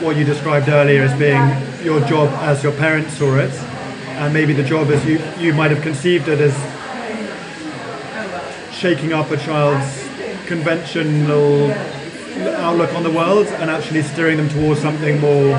what 0.02 0.18
you 0.18 0.26
described 0.26 0.68
earlier 0.68 1.04
as 1.04 1.18
being 1.18 1.75
your 1.86 2.02
job 2.02 2.30
as 2.42 2.64
your 2.64 2.74
parents 2.74 3.14
saw 3.18 3.38
it, 3.38 3.54
and 4.18 4.34
maybe 4.34 4.54
the 4.54 4.64
job 4.64 4.90
as 4.90 5.06
you, 5.06 5.22
you 5.38 5.54
might 5.54 5.70
have 5.70 5.84
conceived 5.84 6.28
it 6.28 6.42
as 6.42 6.56
shaking 8.76 9.14
up 9.14 9.30
a 9.30 9.38
child's 9.38 10.04
conventional 10.48 11.72
outlook 12.58 12.94
on 12.96 13.04
the 13.04 13.12
world 13.12 13.48
and 13.48 13.70
actually 13.70 14.02
steering 14.02 14.38
them 14.38 14.50
towards 14.50 14.82
something 14.82 15.20
more 15.22 15.56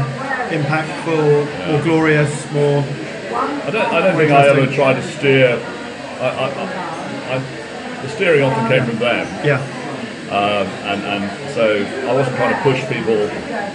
impactful, 0.51 1.69
more 1.71 1.83
glorious, 1.83 2.51
more. 2.53 2.81
I 2.83 3.71
don't, 3.71 3.87
I 3.93 4.01
don't 4.01 4.17
think 4.17 4.33
I 4.33 4.49
ever 4.49 4.73
tried 4.73 4.95
to 4.95 5.03
steer. 5.03 5.61
I, 6.21 6.29
I, 6.29 6.49
I, 6.49 7.37
I, 7.37 8.03
the 8.03 8.09
steering 8.09 8.43
often 8.43 8.69
came 8.69 8.85
from 8.85 8.99
them, 8.99 9.47
Yeah, 9.47 9.61
um, 10.31 10.67
and, 10.91 11.03
and 11.03 11.46
so 11.57 11.65
I 12.09 12.13
wasn't 12.13 12.37
trying 12.37 12.55
to 12.55 12.61
push 12.63 12.81
people 12.93 13.17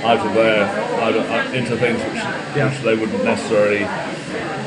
out 0.06 0.22
of 0.26 0.34
their 0.36 0.64
out 1.02 1.16
of, 1.16 1.54
into 1.54 1.76
things 1.78 1.98
which, 2.04 2.22
Yeah. 2.56 2.70
which 2.70 2.80
they 2.84 2.96
wouldn't 2.96 3.24
necessarily 3.24 3.82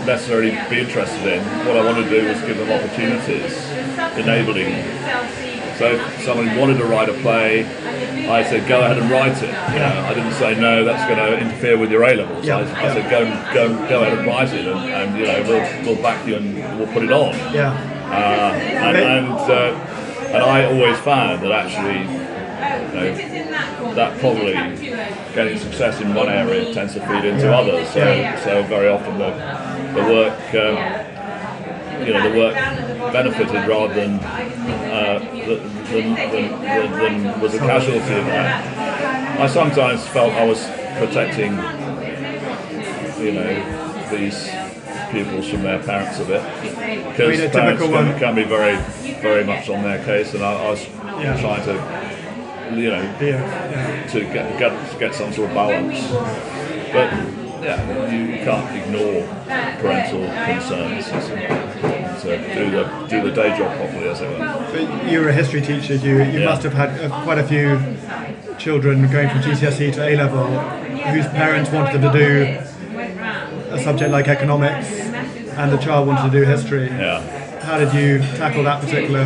necessarily 0.05 0.51
be 0.69 0.81
interested 0.81 1.25
in. 1.39 1.41
What 1.67 1.77
I 1.77 1.85
wanted 1.85 2.11
to 2.11 2.21
do 2.21 2.29
was 2.29 2.41
give 2.43 2.59
them 2.59 2.71
opportunities, 2.71 3.55
enabling. 4.19 4.75
So 5.79 5.87
if 5.95 6.23
someone 6.25 6.57
wanted 6.57 6.79
to 6.79 6.85
write 6.85 7.09
a 7.09 7.15
play, 7.15 7.65
I 8.29 8.43
said 8.45 8.69
go 8.69 8.81
ahead 8.83 8.99
and 8.99 9.11
write 9.11 9.37
it. 9.43 9.55
You 9.73 9.79
know, 9.81 10.07
I 10.09 10.15
didn't 10.15 10.33
say 10.35 10.59
no, 10.61 10.85
that's 10.85 11.05
going 11.09 11.19
to 11.19 11.39
interfere 11.39 11.79
with 11.79 11.91
your 11.91 12.03
A 12.05 12.15
levels. 12.15 12.45
Yeah. 12.45 12.59
I, 12.59 12.63
I 12.91 12.95
said 12.95 13.11
go 13.11 13.25
go 13.55 13.89
go 13.89 14.03
ahead 14.03 14.19
and 14.19 14.27
write 14.27 14.53
it, 14.53 14.67
and, 14.67 14.79
and 14.91 15.19
you 15.19 15.25
know 15.27 15.43
we'll 15.49 15.95
we'll 15.95 16.03
back 16.03 16.27
you 16.27 16.37
and 16.37 16.55
we'll 16.79 16.93
put 16.93 17.03
it 17.05 17.13
on. 17.13 17.33
yeah, 17.55 17.73
Uh, 18.11 18.53
and 18.55 18.97
and, 18.97 19.29
uh, 19.33 20.35
and 20.35 20.43
I 20.43 20.65
always 20.67 20.99
found 21.01 21.43
that 21.43 21.53
actually, 21.53 22.03
know, 22.95 23.95
that 23.95 24.19
probably 24.21 24.53
getting 25.35 25.59
success 25.59 26.01
in 26.01 26.15
one 26.15 26.29
area 26.29 26.73
tends 26.73 26.95
to 26.95 27.01
feed 27.01 27.25
into 27.25 27.53
others. 27.53 27.89
So, 27.89 28.01
so 28.45 28.63
very 28.65 28.89
often 28.89 29.19
the, 29.19 29.31
the 29.95 30.13
work, 30.13 30.55
um, 30.55 32.07
you 32.07 32.13
know, 32.13 32.31
the 32.31 32.39
work 32.39 32.55
benefited 33.13 33.67
rather 33.69 33.95
than, 33.95 34.19
uh, 34.21 35.19
than, 35.91 36.15
than, 36.15 36.15
than, 36.63 36.93
than 36.93 37.41
was 37.41 37.55
a 37.55 37.59
casualty 37.59 37.99
of 38.15 38.27
that. 38.27 39.41
I 39.41 39.47
sometimes 39.47 40.07
felt 40.09 40.33
I 40.33 40.45
was 40.47 40.65
protecting, 40.99 41.53
you 43.25 43.33
know, 43.33 44.09
these 44.11 44.49
pupils 45.11 45.49
from 45.49 45.63
their 45.63 45.83
parents 45.83 46.19
a 46.21 46.25
bit 46.25 46.43
mean, 46.63 47.09
because 47.11 47.41
a 47.41 47.49
parents 47.49 47.83
can, 47.83 47.93
one- 47.93 48.19
can 48.19 48.35
be 48.35 48.45
very, 48.45 48.77
very 49.21 49.45
much 49.45 49.69
on 49.69 49.83
their 49.83 50.05
case, 50.05 50.35
and 50.35 50.43
I, 50.45 50.53
I 50.55 50.71
was 50.71 50.87
Yeah. 50.87 51.41
trying 51.41 51.65
to, 51.65 51.75
you 52.73 52.91
know, 52.91 53.03
Yeah, 53.21 53.71
yeah. 53.71 54.07
to 54.09 54.21
get, 54.21 54.59
get 54.59 54.99
get 54.99 55.15
some 55.15 55.33
sort 55.33 55.49
of 55.51 55.55
balance. 55.55 56.01
But 56.93 57.13
yeah, 57.63 58.11
you, 58.11 58.33
you 58.35 58.45
can't 58.45 58.77
ignore 58.77 59.27
parental 59.81 60.27
concerns. 60.45 61.09
To 62.23 62.31
do 62.55 62.71
the 62.71 63.07
do 63.09 63.23
the 63.23 63.31
day 63.35 63.57
job 63.59 63.77
properly, 63.77 64.09
as 64.09 64.21
it 64.23 64.31
were. 64.31 64.39
But 64.73 65.11
you 65.11 65.21
were 65.21 65.29
a 65.29 65.33
history 65.33 65.61
teacher. 65.61 65.95
You 65.97 66.23
you 66.23 66.41
Yeah. 66.41 66.47
must 66.47 66.63
have 66.63 66.73
had 66.73 66.91
uh, 67.01 67.23
quite 67.23 67.39
a 67.39 67.45
few 67.45 67.79
children 68.59 69.11
going 69.11 69.29
from 69.29 69.41
GCSE 69.41 69.93
to 69.95 70.03
A 70.09 70.17
level 70.17 70.47
whose 70.47 71.27
parents 71.29 71.71
wanted 71.71 72.01
them 72.01 72.13
to 72.13 72.19
do 72.19 72.59
a 73.75 73.79
subject 73.79 74.11
like 74.11 74.29
economics, 74.29 74.89
and 74.91 75.71
the 75.73 75.77
child 75.79 76.07
wanted 76.09 76.31
to 76.31 76.39
do 76.39 76.45
history. 76.47 76.87
Yeah. 76.87 77.21
How 77.61 77.79
did 77.79 77.93
you 77.93 78.19
tackle 78.39 78.65
that 78.65 78.81
particular? 78.81 79.25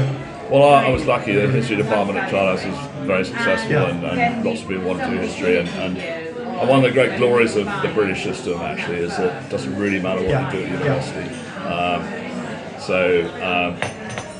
Well, 0.51 0.65
I, 0.65 0.87
I 0.87 0.91
was 0.91 1.05
lucky. 1.07 1.33
The 1.35 1.47
history 1.49 1.77
department 1.77 2.19
at 2.19 2.31
Charters 2.31 2.65
was 2.65 2.88
very 3.09 3.25
successful, 3.25 3.73
Yeah. 3.73 3.89
and, 3.89 4.05
and 4.05 4.45
lots 4.45 4.63
of 4.63 4.69
people 4.69 4.85
want 4.85 5.01
to 5.01 5.11
do 5.11 5.17
history. 5.17 5.59
And, 5.59 5.69
and, 5.71 5.99
and 5.99 6.69
one 6.69 6.79
of 6.79 6.85
the 6.85 6.93
great 6.93 7.17
glories 7.19 7.57
of 7.57 7.65
the 7.83 7.91
British 7.95 8.23
system 8.23 8.61
actually 8.61 8.99
is 8.99 9.17
that 9.17 9.43
it 9.45 9.49
doesn't 9.51 9.75
really 9.77 9.99
matter 10.01 10.21
what 10.21 10.31
Yeah. 10.31 10.53
you 10.53 10.59
do 10.59 10.65
at 10.65 10.71
Yeah. 10.71 10.79
university. 10.79 11.29
Um, 11.75 12.01
so 12.79 12.99
um, 13.51 13.75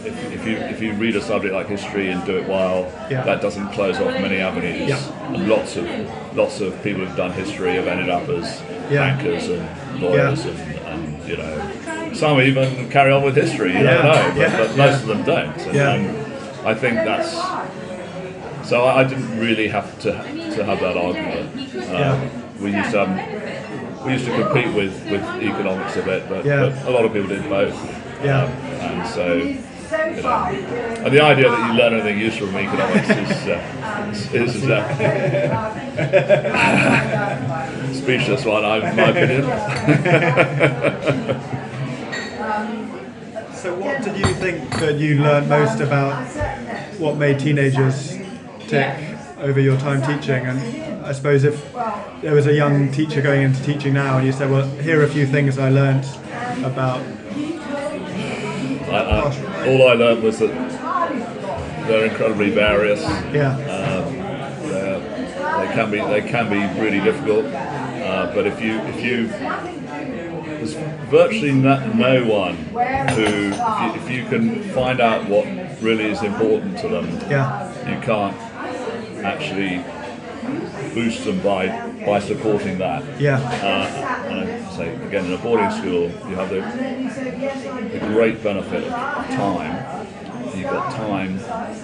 if, 0.05 0.33
if 0.37 0.47
you 0.47 0.57
if 0.57 0.81
you 0.83 0.93
read 0.93 1.17
a 1.17 1.21
subject 1.23 1.53
like 1.55 1.67
history 1.69 2.11
and 2.11 2.25
do 2.25 2.37
it 2.39 2.47
well, 2.49 2.79
Yeah. 3.11 3.23
that 3.25 3.41
doesn't 3.41 3.69
close 3.73 3.97
off 3.99 4.13
many 4.21 4.37
avenues. 4.39 4.89
Yeah. 4.89 5.33
And 5.35 5.49
lots 5.49 5.77
of 5.77 5.87
lots 6.37 6.61
of 6.61 6.71
people 6.85 7.05
who've 7.05 7.17
done 7.17 7.33
history 7.33 7.73
have 7.75 7.87
ended 7.89 8.11
up 8.11 8.29
as 8.29 8.63
Yeah. 8.91 9.01
bankers 9.17 9.49
and 9.49 9.67
lawyers 10.03 10.45
Yeah. 10.45 10.53
and, 10.53 10.89
and 10.93 11.29
you 11.29 11.37
know 11.37 12.13
some 12.15 12.41
even 12.41 12.89
carry 12.91 13.13
on 13.13 13.23
with 13.23 13.37
history. 13.37 13.73
You 13.73 13.85
Yeah. 13.85 13.95
don't 14.03 14.05
know, 14.05 14.29
but, 14.29 14.37
Yeah. 14.41 14.57
but 14.59 14.69
most 14.77 14.79
Yeah. 14.79 15.03
of 15.03 15.07
them 15.07 15.23
don't. 15.25 15.59
And, 15.67 15.75
Yeah. 15.75 15.95
and 15.95 16.67
I 16.67 16.75
think 16.75 16.95
that's 17.11 17.33
so. 18.69 18.85
I, 18.85 19.01
I 19.01 19.05
didn't 19.05 19.39
really 19.39 19.69
have 19.69 19.99
to 20.01 20.13
to 20.57 20.65
have 20.65 20.81
that 20.81 20.97
argument. 20.97 21.49
Um, 21.75 21.95
Yeah. 21.95 22.29
We 22.61 22.73
used 22.75 22.91
to 22.91 23.07
have, 23.07 24.05
we 24.05 24.13
used 24.15 24.25
to 24.25 24.33
compete 24.43 24.75
with, 24.75 24.93
with 25.11 25.23
economics 25.43 25.97
a 25.97 26.03
bit, 26.03 26.29
but, 26.29 26.45
Yeah. 26.45 26.61
but 26.75 26.87
a 26.89 26.91
lot 26.91 27.05
of 27.05 27.13
people 27.13 27.29
did 27.29 27.49
both. 27.49 27.73
Yeah. 28.25 28.43
Um, 28.43 28.51
and 28.51 29.07
so, 29.09 29.33
you 29.35 29.61
know, 30.23 30.45
and 31.05 31.13
the 31.15 31.21
idea 31.23 31.49
that 31.51 31.67
you 31.69 31.75
learn 31.79 31.93
anything 31.95 32.19
useful 32.19 32.49
from 32.49 32.57
economics 32.57 33.09
is 33.09 33.49
uh, 33.49 33.61
is, 34.11 34.55
is 34.57 34.69
uh, 34.69 34.83
speechless 37.93 38.45
one, 38.45 38.65
in 38.65 38.97
my 38.97 39.09
opinion. 39.11 39.45
So, 43.55 43.75
what 43.75 44.03
did 44.05 44.17
you 44.17 44.33
think 44.35 44.71
that 44.79 44.99
you 44.99 45.21
learned 45.21 45.49
most 45.49 45.81
about 45.81 46.25
what 46.99 47.17
made 47.17 47.41
teenagers 47.41 48.18
over 48.73 49.61
your 49.61 49.77
time 49.79 50.01
teaching? 50.03 50.47
And 50.47 51.05
I 51.07 51.13
suppose 51.13 51.45
if 51.45 51.73
there 52.23 52.35
was 52.35 52.47
a 52.47 52.53
young 52.55 52.91
teacher 52.93 53.23
going 53.23 53.43
into 53.43 53.63
teaching 53.63 53.95
now, 53.95 54.19
and 54.19 54.27
you 54.27 54.33
said, 54.33 54.51
"Well, 54.51 54.67
here 54.81 55.01
are 55.01 55.05
a 55.05 55.09
few 55.09 55.27
things 55.27 55.59
I 55.59 55.71
learned 55.71 56.05
about." 56.65 57.01
I, 58.89 58.97
I, 58.97 59.69
all 59.69 59.89
I 59.89 59.93
learned 59.95 60.23
was 60.23 60.39
that 60.39 60.51
they're 61.87 62.07
incredibly 62.07 62.51
various. 62.51 63.01
Yeah, 63.33 63.57
They're- 63.57 65.01
they 65.59 65.73
can 65.75 65.91
be 65.91 65.99
they 66.01 66.23
can 66.23 66.49
be 66.49 66.81
really 66.81 67.01
difficult, 67.01 67.47
uh, 67.47 68.31
but 68.35 68.47
if 68.47 68.61
you 68.61 68.79
if 68.81 69.03
you 69.03 69.27
there's 69.29 70.75
virtually 71.11 71.53
no, 71.53 71.85
no 71.93 72.25
one 72.25 72.57
who 72.57 73.53
if 73.53 73.59
you, 73.83 74.03
if 74.03 74.11
you 74.11 74.25
can 74.29 74.63
find 74.71 75.01
out 75.01 75.29
what 75.29 75.47
really 75.81 76.05
is 76.11 76.23
important 76.23 76.79
to 76.79 76.89
them, 76.89 77.07
yeah, 77.31 77.69
you 77.89 78.01
can't 78.03 78.37
actually 79.25 79.83
boost 80.95 81.25
them 81.25 81.41
by 81.41 81.69
by 82.07 82.21
supporting 82.21 82.79
that. 82.79 83.03
yeah, 83.21 83.37
Uh, 83.39 84.29
and 84.31 84.41
I 84.51 84.71
say 84.77 84.95
again, 84.95 85.27
in 85.27 85.33
a 85.33 85.39
boarding 85.39 85.71
school, 85.71 86.05
you 86.29 86.37
have 86.37 86.49
the, 86.49 86.61
the 87.99 88.07
great 88.15 88.43
benefit 88.43 88.85
of 88.85 89.27
time. 89.35 90.07
You've 90.57 90.71
got 90.71 90.93
time 90.95 91.39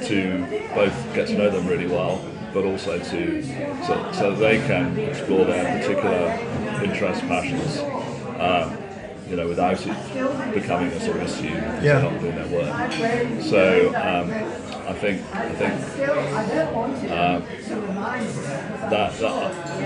to 0.05 0.47
both 0.75 1.15
get 1.15 1.29
to 1.29 1.37
know 1.37 1.51
them 1.51 1.67
really 1.67 1.87
well, 1.87 2.25
but 2.55 2.65
also 2.65 2.99
to 2.99 3.43
so, 3.85 4.13
so 4.13 4.31
that 4.31 4.39
they 4.39 4.59
can 4.67 4.99
explore 4.99 5.45
their 5.45 5.79
particular 5.79 6.29
interests, 6.83 7.23
passions. 7.23 7.79
Um, 8.41 8.79
you 9.29 9.37
know, 9.37 9.49
without 9.49 9.81
it 9.87 10.55
becoming 10.55 10.89
a 10.93 11.01
sort 11.01 11.17
of 11.17 11.23
issue 11.23 11.55
Yeah. 11.83 12.01
not 12.03 12.21
doing 12.21 12.35
their 12.37 12.47
work. 12.49 12.93
So 13.43 13.89
um, 13.97 14.31
I 14.87 14.93
think 14.93 15.23
I 15.35 15.49
think 15.51 15.75
that, 18.91 19.19
that 19.19 19.21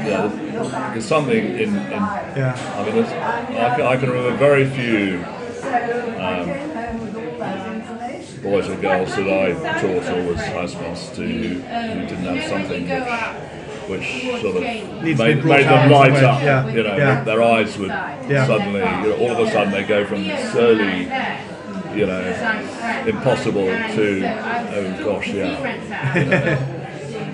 yeah, 0.07 0.91
there's 0.93 1.05
something 1.05 1.45
in, 1.45 1.61
in 1.61 1.73
yeah, 1.73 2.75
I 2.77 2.85
mean, 2.85 2.95
there's, 2.97 3.09
I, 3.09 3.77
can, 3.77 3.87
I 3.87 3.97
can 3.97 4.11
remember 4.11 4.37
very 4.37 4.69
few 4.69 5.25
um, 6.19 6.47
boys 8.43 8.69
or 8.69 8.77
girls 8.77 9.15
that 9.17 9.29
I 9.29 9.53
taught 9.81 10.17
or 10.17 10.33
was 10.33 10.41
husbands 10.47 11.09
to 11.11 11.23
who 11.23 11.61
didn't 11.61 12.25
have 12.25 12.49
something 12.49 12.89
which, 13.89 14.01
which 14.01 14.43
sort 14.43 14.57
of 14.57 14.63
Needs 15.03 15.19
made, 15.19 15.45
made 15.45 15.65
them 15.65 15.91
light 15.91 16.13
up. 16.13 16.43
Yeah, 16.43 16.69
You 16.69 16.83
know, 16.83 16.97
yeah. 16.97 17.25
their 17.25 17.43
eyes 17.43 17.79
would 17.79 17.91
suddenly, 17.91 18.81
you 18.81 18.85
know, 18.85 19.17
all 19.21 19.31
of 19.31 19.39
a 19.49 19.51
sudden 19.51 19.73
they 19.73 19.85
go 19.85 20.05
from 20.05 20.25
this 20.25 20.55
early, 20.55 21.07
you 21.99 22.07
know, 22.07 23.05
impossible 23.07 23.67
to, 23.67 24.25
oh 24.75 25.05
gosh, 25.05 25.29
yeah. 25.29 26.75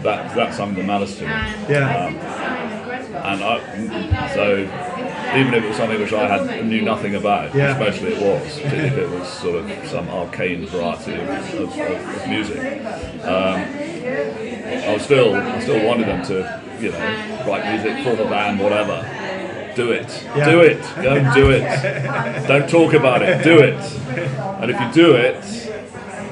That, 0.05 0.35
that's 0.37 0.57
something 0.59 0.77
that 0.77 0.85
matters 0.87 1.17
to 1.17 1.23
me. 1.23 1.31
yeah, 1.67 2.09
And 2.09 3.43
I, 3.43 4.35
so, 4.35 4.59
even 5.39 5.55
if 5.55 5.65
it 5.65 5.69
was 5.69 5.77
something 5.79 5.99
which 5.99 6.13
I 6.13 6.29
had 6.29 6.67
knew 6.67 6.83
nothing 6.83 7.15
about, 7.15 7.55
Yeah. 7.55 7.79
which 7.79 7.89
mostly 7.89 8.13
it 8.13 8.21
was, 8.23 8.59
if 8.59 8.73
it 8.99 9.09
was 9.09 9.27
sort 9.33 9.65
of 9.65 9.89
some 9.89 10.07
arcane 10.11 10.67
variety 10.67 11.15
of, 11.15 11.29
of, 11.31 11.79
of, 11.79 12.17
of 12.17 12.29
music, 12.29 12.59
um, 13.25 13.65
I 13.65 14.93
was 14.93 15.03
still, 15.03 15.35
I 15.35 15.59
still 15.61 15.87
wanted 15.87 16.07
them 16.07 16.23
to, 16.27 16.63
you 16.81 16.91
know, 16.93 17.45
write 17.49 17.65
music 17.83 18.05
for 18.05 18.15
the 18.15 18.29
band, 18.29 18.61
whatever. 18.61 18.97
Do 19.75 19.91
it, 19.91 20.25
Yeah. 20.37 20.51
do 20.51 20.61
it, 20.61 20.81
go 21.03 21.15
and 21.15 21.35
do 21.35 21.51
it. 21.51 21.63
Don't 22.49 22.69
talk 22.71 22.95
about 22.95 23.23
it, 23.23 23.43
do 23.43 23.59
it. 23.59 23.75
And 24.61 24.71
if 24.71 24.81
you 24.81 24.93
do 24.93 25.15
it, 25.17 25.45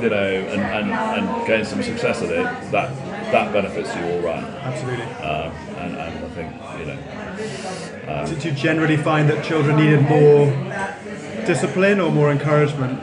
you 0.00 0.10
know, 0.10 0.16
and, 0.26 0.60
and, 0.60 0.90
and 0.92 1.46
gain 1.46 1.64
some 1.64 1.82
success 1.82 2.22
at 2.22 2.30
it, 2.30 2.44
that 2.72 2.90
that 3.32 3.52
benefits 3.52 3.94
you 3.96 4.02
all 4.04 4.20
round. 4.20 4.44
absolutely. 4.62 5.04
Um, 5.06 5.52
and, 5.78 5.96
and 5.96 6.24
I 6.24 6.28
think, 6.36 6.52
you 6.78 6.86
know, 6.86 8.26
Did 8.26 8.44
you 8.44 8.52
generally 8.52 8.96
find 8.96 9.28
that 9.30 9.42
children 9.44 9.76
needed 9.76 10.02
more 10.02 10.46
discipline 11.46 11.98
or 12.00 12.10
more 12.12 12.30
encouragement? 12.30 13.00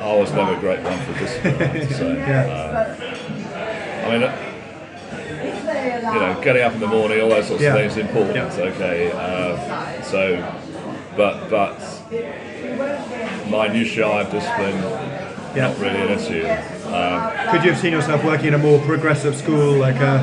I 0.00 0.16
was 0.16 0.32
never 0.32 0.54
a 0.54 0.60
great 0.60 0.80
one 0.82 0.98
for 1.00 1.12
discipline, 1.18 1.54
I 1.62 1.64
have 1.66 1.88
to 1.88 1.94
say. 2.00 2.16
Yeah. 2.16 4.06
I 4.06 4.18
mean, 4.18 4.22
you 5.86 6.20
know, 6.20 6.40
getting 6.42 6.62
up 6.62 6.74
in 6.74 6.80
the 6.80 6.86
morning, 6.86 7.20
all 7.20 7.28
those 7.30 7.46
sorts 7.48 7.62
Yeah. 7.62 7.74
of 7.74 7.92
things, 7.92 7.96
important. 7.96 8.36
Yeah. 8.36 8.64
Okay, 8.64 9.10
uh, 9.12 10.02
so, 10.02 10.44
but 11.16 11.48
but 11.50 11.78
minutiae 13.50 14.06
of 14.06 14.30
discipline, 14.30 14.76
Yeah. 15.54 15.68
not 15.68 15.78
really 15.80 16.00
an 16.00 16.18
issue. 16.18 16.46
Um, 16.92 17.32
Could 17.50 17.64
you 17.64 17.70
have 17.72 17.80
seen 17.80 17.92
yourself 17.92 18.24
working 18.24 18.48
in 18.48 18.54
a 18.54 18.58
more 18.58 18.78
progressive 18.80 19.34
school 19.36 19.74
like 19.74 19.96
a, 19.96 20.14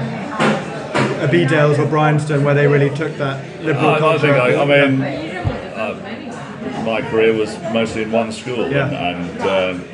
a 1.22 1.28
Bedales 1.28 1.80
or 1.80 1.86
Bryanston 1.86 2.44
where 2.44 2.54
they 2.54 2.68
really 2.68 2.90
took 2.96 3.16
that 3.18 3.44
liberal 3.64 3.90
I, 3.90 3.96
I 3.96 4.00
culture? 4.00 4.20
think, 4.20 4.36
I, 4.36 4.62
I 4.62 4.66
mean, 4.66 5.02
uh, 5.02 6.84
my 6.86 7.02
career 7.10 7.34
was 7.34 7.58
mostly 7.74 8.04
in 8.04 8.12
one 8.12 8.32
school, 8.32 8.70
Yeah. 8.70 8.88
and, 8.90 9.42
and 9.42 9.42
um, 9.42 9.86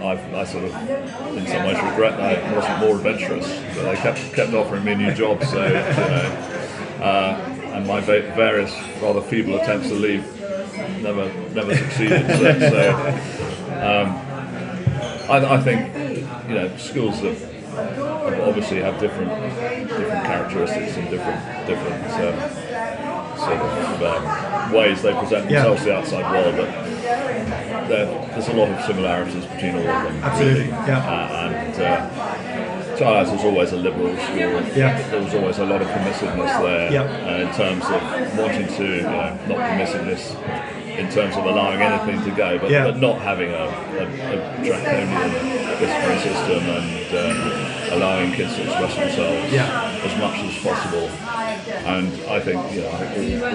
I, 0.00 0.40
I 0.40 0.44
sort 0.44 0.64
of, 0.64 0.74
in 1.36 1.46
some 1.46 1.66
ways, 1.66 1.76
regret 1.82 2.16
that 2.18 2.44
I 2.44 2.54
wasn't 2.54 2.78
more 2.80 2.96
adventurous. 2.96 3.46
But 3.74 3.82
they 3.84 3.96
kept 3.96 4.32
kept 4.34 4.52
offering 4.54 4.84
me 4.84 4.94
new 4.94 5.12
jobs, 5.14 5.48
so 5.50 5.64
you 5.66 5.72
know, 5.74 7.00
uh, 7.00 7.54
and 7.74 7.86
my 7.86 8.00
va- 8.00 8.32
various 8.34 8.72
rather 9.02 9.20
feeble 9.20 9.56
attempts 9.60 9.88
to 9.88 9.94
leave 9.94 10.24
never 11.02 11.32
never 11.54 11.74
succeeded. 11.76 12.26
So, 12.38 12.58
so 12.70 12.90
um, 13.78 14.16
I, 15.30 15.54
I 15.54 15.60
think 15.60 16.48
you 16.48 16.54
know 16.54 16.76
schools 16.76 17.18
have, 17.20 17.40
have 17.40 18.40
obviously 18.48 18.80
have 18.80 18.98
different 19.00 19.30
different 19.88 20.24
characteristics 20.26 20.96
and 20.96 21.10
different 21.10 21.66
different 21.66 22.04
um, 22.04 23.38
sort 23.38 23.58
of 23.60 24.02
um, 24.02 24.72
ways 24.72 25.02
they 25.02 25.12
present 25.12 25.50
Yeah. 25.50 25.62
themselves 25.64 25.80
to 25.82 25.86
the 25.88 25.96
outside 25.96 26.32
world, 26.32 26.56
but 26.56 26.68
there's 27.88 28.48
a 28.48 28.52
lot 28.54 28.68
of 28.68 28.84
similarities 28.84 29.44
between 29.46 29.74
all 29.74 29.80
of 29.80 30.04
them. 30.04 30.24
Absolutely, 30.24 30.60
really. 30.60 30.70
yeah. 30.70 30.98
Uh, 30.98 31.48
and 31.48 31.82
uh, 31.82 32.96
Charters 32.98 33.30
was 33.32 33.44
always 33.44 33.72
a 33.72 33.76
liberal 33.76 34.14
school. 34.16 34.76
Yeah. 34.76 35.00
There 35.10 35.22
was 35.22 35.34
always 35.34 35.58
a 35.58 35.64
lot 35.64 35.80
of 35.82 35.88
permissiveness 35.88 36.60
there. 36.62 36.92
Yeah. 36.92 37.02
uh, 37.02 37.46
in 37.46 37.54
terms 37.54 37.84
of 37.84 38.38
wanting 38.38 38.66
to, 38.76 38.96
you 38.96 39.02
know, 39.02 39.38
not 39.48 39.58
permissiveness 39.70 40.34
in 40.98 41.08
terms 41.10 41.36
of 41.36 41.44
allowing 41.46 41.80
anything 41.80 42.20
to 42.28 42.36
go, 42.36 42.58
but, 42.58 42.70
Yeah. 42.70 42.84
but 42.84 42.96
not 42.98 43.20
having 43.20 43.50
a, 43.50 43.54
a, 43.54 44.02
a 44.02 44.64
draconian 44.64 45.30
disciplinary 45.78 46.18
system 46.18 46.62
and 46.74 47.08
um, 47.22 47.92
allowing 47.92 48.32
kids 48.32 48.56
to 48.56 48.62
express 48.64 48.96
themselves 48.96 49.52
Yeah. 49.52 49.94
as 50.02 50.18
much 50.18 50.38
as 50.40 50.58
possible. 50.58 51.08
And 51.68 52.08
I 52.30 52.40
think, 52.40 52.72
you 52.72 52.80
know, 52.82 52.90
I 52.90 53.06
think 53.06 53.42
all, 53.42 53.48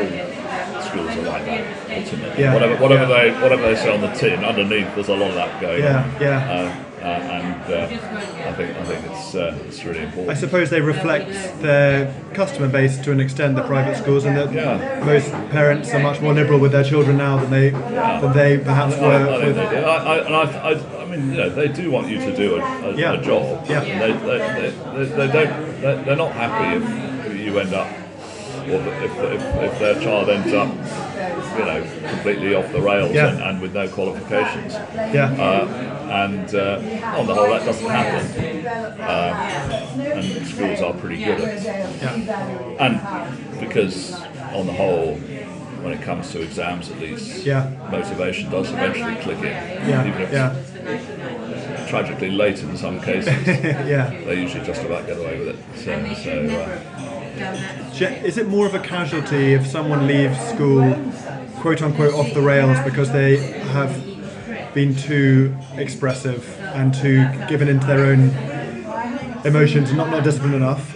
all, 0.00 0.76
all 0.76 0.82
schools 0.82 1.10
are 1.16 1.22
like 1.22 1.44
that 1.46 1.90
ultimately. 1.98 2.42
Yeah. 2.42 2.54
Whatever, 2.54 2.76
whatever 2.82 3.12
Yeah. 3.12 3.32
they 3.34 3.42
whatever 3.42 3.62
they 3.62 3.76
say 3.76 3.94
on 3.94 4.00
the 4.00 4.08
tin, 4.12 4.44
underneath 4.44 4.94
there's 4.94 5.08
a 5.08 5.14
lot 5.14 5.28
of 5.30 5.34
that 5.36 5.60
going 5.60 5.82
Yeah, 5.82 6.02
on. 6.04 6.20
yeah. 6.20 6.50
Uh, 6.50 6.82
uh, 7.02 7.08
and 7.08 7.72
uh, 7.72 8.48
I 8.48 8.52
think 8.54 8.76
I 8.76 8.84
think 8.84 9.06
it's 9.12 9.34
uh, 9.34 9.58
it's 9.66 9.84
really 9.84 10.00
important. 10.00 10.30
I 10.30 10.34
suppose 10.34 10.70
they 10.70 10.80
reflect 10.80 11.28
their 11.60 12.12
customer 12.34 12.68
base 12.68 12.98
to 12.98 13.12
an 13.12 13.20
extent, 13.20 13.54
the 13.54 13.62
private 13.62 13.96
schools, 13.96 14.24
and 14.24 14.36
that 14.36 14.52
Yeah. 14.52 15.02
most 15.04 15.30
parents 15.50 15.92
are 15.94 16.00
much 16.00 16.20
more 16.20 16.32
liberal 16.34 16.58
with 16.58 16.72
their 16.72 16.82
children 16.84 17.16
now 17.18 17.36
than 17.38 17.50
they 17.50 17.70
than 17.70 18.32
they 18.32 18.58
perhaps 18.58 18.94
I, 18.96 18.98
I 18.98 19.06
were. 19.38 19.46
with, 19.46 19.56
they. 19.56 19.84
I, 19.84 19.96
I, 19.96 20.26
and 20.26 20.34
I, 20.34 20.42
I, 20.70 21.02
I 21.02 21.06
mean, 21.06 21.30
you 21.30 21.36
know, 21.36 21.48
they 21.50 21.68
do 21.68 21.90
want 21.92 22.08
you 22.08 22.18
to 22.18 22.34
do 22.36 22.56
a, 22.56 22.60
a, 22.88 22.96
Yeah. 22.96 23.12
a 23.12 23.22
job. 23.22 23.64
Yeah. 23.68 23.80
They, 23.80 24.12
they, 24.12 24.38
they, 24.38 25.04
they, 25.04 25.26
they 25.26 25.32
don't. 25.32 25.80
They're, 25.80 26.02
they're 26.02 26.16
not 26.16 26.32
happy 26.32 26.76
if 26.84 27.15
you 27.46 27.58
end 27.60 27.72
up, 27.72 27.86
or 28.66 28.80
if, 28.80 29.16
if, 29.18 29.62
if 29.62 29.78
their 29.78 30.00
child 30.00 30.28
ends 30.28 30.52
up, 30.52 30.68
you 31.58 31.64
know, 31.64 31.86
completely 32.10 32.54
off 32.54 32.70
the 32.72 32.80
rails 32.80 33.14
Yeah. 33.14 33.28
and, 33.28 33.40
and 33.42 33.60
with 33.62 33.72
no 33.72 33.88
qualifications. 33.88 34.74
yeah, 34.94 35.32
Uh, 35.38 35.92
and 36.10 36.54
uh, 36.54 37.16
on 37.18 37.26
the 37.26 37.34
whole, 37.34 37.48
that 37.50 37.64
doesn't 37.64 37.88
happen. 37.88 38.66
Um, 39.00 40.00
and 40.00 40.46
schools 40.46 40.80
are 40.82 40.92
pretty 40.94 41.24
good 41.24 41.40
at 41.40 41.48
it. 41.64 41.64
yeah, 42.02 42.76
And 42.80 43.60
because, 43.60 44.14
on 44.52 44.66
the 44.66 44.72
whole, 44.72 45.14
when 45.82 45.92
it 45.92 46.02
comes 46.02 46.30
to 46.32 46.42
exams 46.42 46.90
at 46.90 46.98
least, 46.98 47.44
Yeah. 47.46 47.70
motivation 47.90 48.50
does 48.50 48.70
eventually 48.70 49.14
click 49.22 49.38
in. 49.38 49.44
yeah, 49.88 50.06
Even 50.06 50.22
if 50.22 50.32
yeah, 50.32 51.86
tragically 51.88 52.30
late 52.30 52.60
in 52.62 52.76
some 52.76 53.00
cases, 53.00 53.46
yeah. 53.46 54.10
they 54.26 54.40
usually 54.40 54.64
just 54.64 54.82
about 54.84 55.06
get 55.06 55.16
away 55.18 55.38
with 55.38 55.48
it. 55.48 55.56
So, 55.76 56.14
so 56.14 56.56
uh, 56.60 57.15
Is 57.36 58.38
it 58.38 58.48
more 58.48 58.66
of 58.66 58.74
a 58.74 58.80
casualty 58.80 59.52
if 59.54 59.66
someone 59.66 60.06
leaves 60.06 60.38
school, 60.48 60.94
quote 61.60 61.82
unquote, 61.82 62.14
off 62.14 62.32
the 62.32 62.40
rails 62.40 62.78
because 62.84 63.12
they 63.12 63.36
have 63.36 63.94
been 64.74 64.94
too 64.94 65.54
expressive 65.74 66.58
and 66.60 66.94
too 66.94 67.28
given 67.48 67.68
into 67.68 67.86
their 67.86 68.06
own 68.06 68.30
emotions 69.46 69.90
and 69.90 69.98
not, 69.98 70.10
not 70.10 70.24
disciplined 70.24 70.54
enough, 70.54 70.94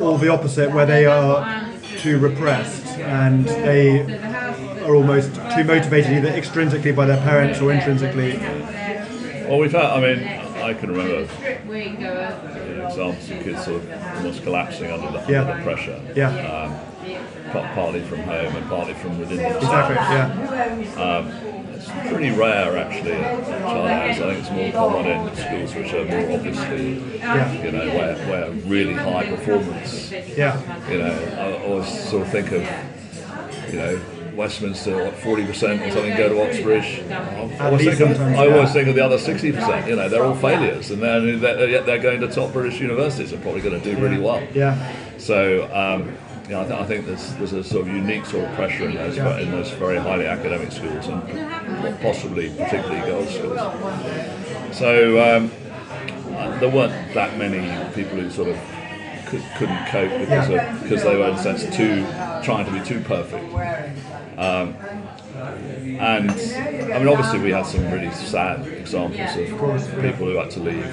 or 0.00 0.18
the 0.18 0.28
opposite, 0.28 0.70
where 0.72 0.86
they 0.86 1.06
are 1.06 1.70
too 1.98 2.18
repressed 2.18 2.86
and 2.98 3.46
they 3.46 4.00
are 4.82 4.94
almost 4.94 5.34
too 5.54 5.64
motivated 5.64 6.12
either 6.12 6.30
extrinsically 6.30 6.94
by 6.94 7.06
their 7.06 7.20
parents 7.22 7.60
or 7.60 7.72
intrinsically? 7.72 8.36
well, 9.48 9.58
we've 9.58 9.72
had. 9.72 9.84
I 9.84 10.00
mean, 10.00 10.43
I 10.64 10.74
can 10.74 10.90
remember 10.90 11.28
you 11.74 11.98
know, 11.98 12.86
examples 12.88 13.30
of 13.30 13.42
kids 13.42 13.64
sort 13.64 13.82
of 13.82 14.16
almost 14.16 14.42
collapsing 14.42 14.90
under 14.90 15.10
the, 15.18 15.30
Yeah. 15.32 15.42
under 15.42 15.56
the 15.56 15.62
pressure. 15.62 16.00
Yeah. 16.14 16.28
Um, 16.28 16.74
pa- 17.52 17.70
partly 17.74 18.00
from 18.00 18.20
home 18.20 18.56
and 18.56 18.66
partly 18.68 18.94
from 18.94 19.18
within 19.18 19.36
themselves. 19.38 19.64
Exactly, 19.66 19.96
yeah, 20.96 21.40
It's 21.74 22.08
pretty 22.08 22.30
rare 22.30 22.78
actually 22.78 23.12
at 23.12 23.46
Charterhouse. 23.46 24.20
I 24.20 24.34
think 24.34 24.38
it's 24.40 24.50
more 24.50 24.72
common 24.72 25.06
in 25.28 25.36
schools 25.36 25.74
which 25.74 25.92
are 25.92 26.04
more 26.06 26.34
obviously, 26.36 27.18
Yeah. 27.18 27.52
you 27.62 27.70
know, 27.72 27.86
where, 27.94 28.16
where 28.28 28.50
really 28.50 28.94
high 28.94 29.26
performance. 29.26 30.10
yeah, 30.12 30.58
You 30.90 30.98
know, 30.98 31.12
I 31.38 31.66
always 31.68 32.08
sort 32.08 32.22
of 32.22 32.28
think 32.32 32.52
of, 32.52 32.62
you 33.70 33.78
know, 33.78 34.00
Westminster, 34.36 35.04
what, 35.04 35.14
40% 35.14 35.48
or 35.50 35.90
something 35.90 36.16
go 36.16 36.28
to 36.28 36.42
Oxbridge. 36.48 37.02
I 37.10 37.66
always, 37.66 37.84
think 37.84 38.00
of, 38.00 38.20
I 38.20 38.48
always 38.50 38.72
think 38.72 38.88
of 38.88 38.94
the 38.94 39.04
other 39.04 39.16
60%. 39.18 39.86
You 39.88 39.96
know, 39.96 40.08
they're 40.08 40.24
all 40.24 40.34
failures, 40.34 40.90
and 40.90 41.02
then 41.02 41.40
they're, 41.40 41.68
yet 41.68 41.86
they're 41.86 41.98
going 42.02 42.20
to 42.20 42.28
top 42.28 42.52
British 42.52 42.80
universities 42.80 43.32
and 43.32 43.42
probably 43.42 43.60
going 43.60 43.80
to 43.80 43.94
do 43.94 44.00
really 44.00 44.18
well. 44.18 44.42
yeah, 44.52 44.92
So, 45.18 45.64
um, 45.74 46.16
you 46.44 46.50
know, 46.50 46.60
I, 46.60 46.64
th- 46.66 46.80
I 46.80 46.84
think 46.84 47.06
there's, 47.06 47.32
there's 47.36 47.52
a 47.54 47.64
sort 47.64 47.88
of 47.88 47.94
unique 47.94 48.26
sort 48.26 48.44
of 48.44 48.54
pressure 48.54 48.88
in 48.88 48.94
those 48.96 49.16
in 49.16 49.50
those 49.50 49.70
very 49.70 49.96
highly 49.96 50.26
academic 50.26 50.72
schools 50.72 51.06
and 51.08 52.00
possibly 52.02 52.50
particularly 52.50 53.00
girls' 53.06 53.34
schools. 53.34 53.58
So 54.76 55.36
um, 55.36 55.50
uh, 56.36 56.58
there 56.58 56.68
weren't 56.68 57.14
that 57.14 57.38
many 57.38 57.60
people 57.94 58.18
who 58.18 58.28
sort 58.28 58.48
of 58.48 58.56
could, 59.42 59.54
couldn't 59.54 59.86
cope 59.86 60.10
because 60.18 60.48
of, 60.48 60.82
because 60.82 61.02
they 61.02 61.16
were 61.16 61.28
in 61.28 61.34
a 61.34 61.38
sense 61.38 61.64
too 61.76 62.06
trying 62.42 62.64
to 62.66 62.72
be 62.72 62.80
too 62.80 63.00
perfect. 63.00 63.44
Um, 64.38 64.74
and 65.98 66.30
I 66.30 66.98
mean, 66.98 67.08
obviously, 67.08 67.38
we 67.40 67.50
had 67.52 67.66
some 67.66 67.90
really 67.90 68.10
sad 68.10 68.66
examples 68.78 69.36
of 69.36 69.48
people 70.00 70.26
who 70.26 70.36
had 70.36 70.50
to 70.52 70.60
leave 70.60 70.92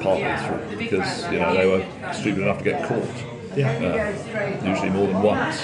partly 0.00 0.36
through 0.36 0.78
because 0.78 1.28
you 1.30 1.38
know 1.38 1.52
they 1.54 1.66
were 1.66 1.84
stupid 2.12 2.42
enough 2.42 2.58
to 2.58 2.64
get 2.64 2.82
caught 2.82 3.08
yeah, 3.56 3.70
uh, 3.70 4.64
usually 4.64 4.90
more 4.90 5.06
than 5.06 5.20
once. 5.22 5.62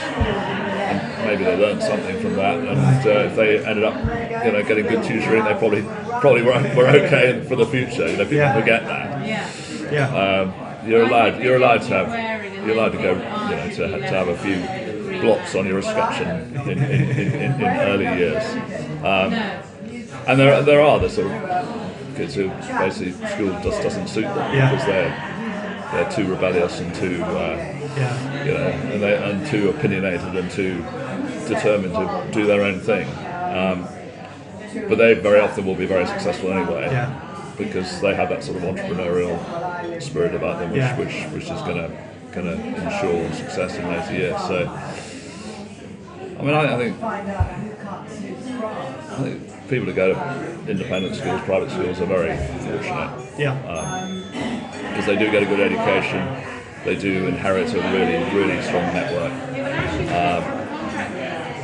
And 0.87 1.27
maybe 1.27 1.45
they 1.45 1.57
learned 1.57 1.83
something 1.83 2.17
from 2.19 2.37
that, 2.37 2.59
and 2.59 3.07
uh, 3.07 3.11
if 3.31 3.37
they 3.37 3.65
ended 3.65 3.85
up, 3.85 3.95
you 4.45 4.53
know, 4.53 4.63
getting 4.63 4.87
good 4.87 5.03
tutoring, 5.03 5.45
they 5.45 5.55
probably 5.55 5.83
probably 6.21 6.43
were, 6.43 6.61
were 6.77 6.89
okay 6.89 7.43
for 7.49 7.57
the 7.57 7.67
future. 7.67 8.07
You 8.09 8.17
know, 8.17 8.25
people 8.25 8.37
Yeah. 8.37 8.53
forget 8.61 8.87
that. 8.87 9.93
yeah, 9.93 10.09
Um, 10.09 10.55
you're 10.87 11.03
allowed 11.05 11.43
you're 11.43 11.57
allowed 11.57 11.83
to 11.83 11.89
have 11.89 12.67
you're 12.67 12.77
allowed 12.77 12.93
to 12.93 12.99
go, 12.99 13.13
you 13.13 13.57
know, 13.57 13.69
to, 13.71 13.99
to 13.99 14.09
have 14.09 14.29
a 14.29 14.37
few 14.39 15.21
blots 15.21 15.55
on 15.55 15.67
your 15.67 15.79
escutcheon 15.79 16.57
in, 16.69 16.79
in, 16.79 16.79
in, 16.79 17.33
in, 17.33 17.53
in 17.61 17.63
early 17.63 18.05
years. 18.19 18.45
Um, 19.05 19.33
and 20.27 20.39
there 20.41 20.63
there 20.63 20.81
are 20.81 20.99
the 20.99 21.09
sort 21.11 21.31
of 21.31 22.17
kids 22.17 22.35
who 22.35 22.49
basically 22.79 23.13
school 23.29 23.51
just 23.63 23.83
doesn't 23.83 24.09
suit 24.09 24.23
them 24.23 24.55
Yeah. 24.55 24.71
because 24.71 24.87
they're 24.87 25.91
they're 25.93 26.11
too 26.11 26.31
rebellious 26.31 26.81
and 26.81 26.95
too. 26.95 27.23
Uh, 27.23 27.71
you 28.45 28.53
know, 28.53 28.59
and, 28.93 29.01
they, 29.03 29.17
and 29.31 29.47
too 29.47 29.71
opinionated 29.71 30.35
and 30.37 30.51
too 30.51 30.79
determined 31.49 31.95
to 31.95 32.29
do 32.33 32.45
their 32.45 32.63
own 32.63 32.81
thing. 32.81 33.07
Um, 33.55 33.87
but 34.89 34.99
they 34.99 35.15
very 35.15 35.39
often 35.39 35.65
will 35.65 35.77
be 35.77 35.87
very 35.87 36.05
successful 36.05 36.53
anyway, 36.53 36.89
Yeah. 36.91 37.09
Because 37.57 38.01
they 38.01 38.15
have 38.15 38.29
that 38.29 38.43
sort 38.43 38.57
of 38.57 38.63
entrepreneurial 38.65 39.39
spirit 40.03 40.35
about 40.35 40.59
them, 40.61 40.71
which 40.71 40.79
Yeah. 40.79 40.99
which, 40.99 41.25
which 41.33 41.45
is 41.45 41.61
going 41.63 41.77
to 41.77 41.91
going 42.33 42.47
to 42.47 42.55
ensure 42.85 43.33
success 43.33 43.77
in 43.77 43.87
later 43.89 44.13
years. 44.13 44.41
So, 44.43 44.67
I 46.39 46.43
mean, 46.43 46.55
I, 46.55 46.75
I 46.75 46.79
think 46.79 47.03
I 47.03 48.07
think 49.23 49.69
people 49.69 49.87
who 49.87 49.93
go 49.93 50.15
to 50.15 50.71
independent 50.71 51.15
schools, 51.15 51.41
private 51.43 51.71
schools, 51.71 52.01
are 52.01 52.07
very 52.07 52.37
fortunate 52.37 53.11
yeah, 53.39 53.55
because 54.91 55.07
they 55.07 55.17
do 55.17 55.31
get 55.31 55.43
a 55.43 55.47
good 55.47 55.61
education. 55.61 56.27
They 56.85 56.97
do 56.97 57.27
inherit 57.27 57.73
a 57.73 57.79
really, 57.79 58.19
really 58.35 58.61
strong 58.63 58.93
network. 58.93 59.33
Um, 60.13 60.45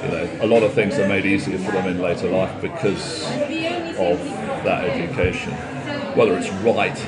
you 0.03 0.09
know, 0.09 0.39
a 0.41 0.47
lot 0.47 0.63
of 0.63 0.73
things 0.73 0.99
are 0.99 1.07
made 1.07 1.27
easier 1.27 1.59
for 1.59 1.73
them 1.73 1.87
in 1.89 2.01
later 2.01 2.31
life 2.31 2.59
because 2.63 3.25
of 3.27 4.19
that 4.65 4.85
education. 4.85 5.53
Whether 6.15 6.37
it's 6.39 6.51
right 6.65 6.99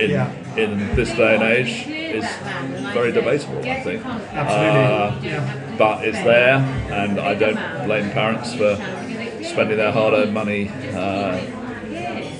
in 0.00 0.10
Yeah. 0.10 0.30
in 0.56 0.94
this 0.96 1.10
day 1.14 1.34
and 1.34 1.42
age 1.42 1.86
is 1.88 2.24
very 2.92 3.12
debatable. 3.12 3.58
I 3.58 3.80
think. 3.80 4.04
absolutely. 4.06 5.32
Uh, 5.32 5.76
but 5.78 6.04
it's 6.04 6.18
there, 6.24 6.56
and 6.90 7.18
I 7.20 7.34
don't 7.34 7.86
blame 7.86 8.10
parents 8.10 8.54
for 8.54 8.76
spending 9.44 9.76
their 9.78 9.92
hard-earned 9.92 10.32
money 10.34 10.68
uh, 10.94 11.38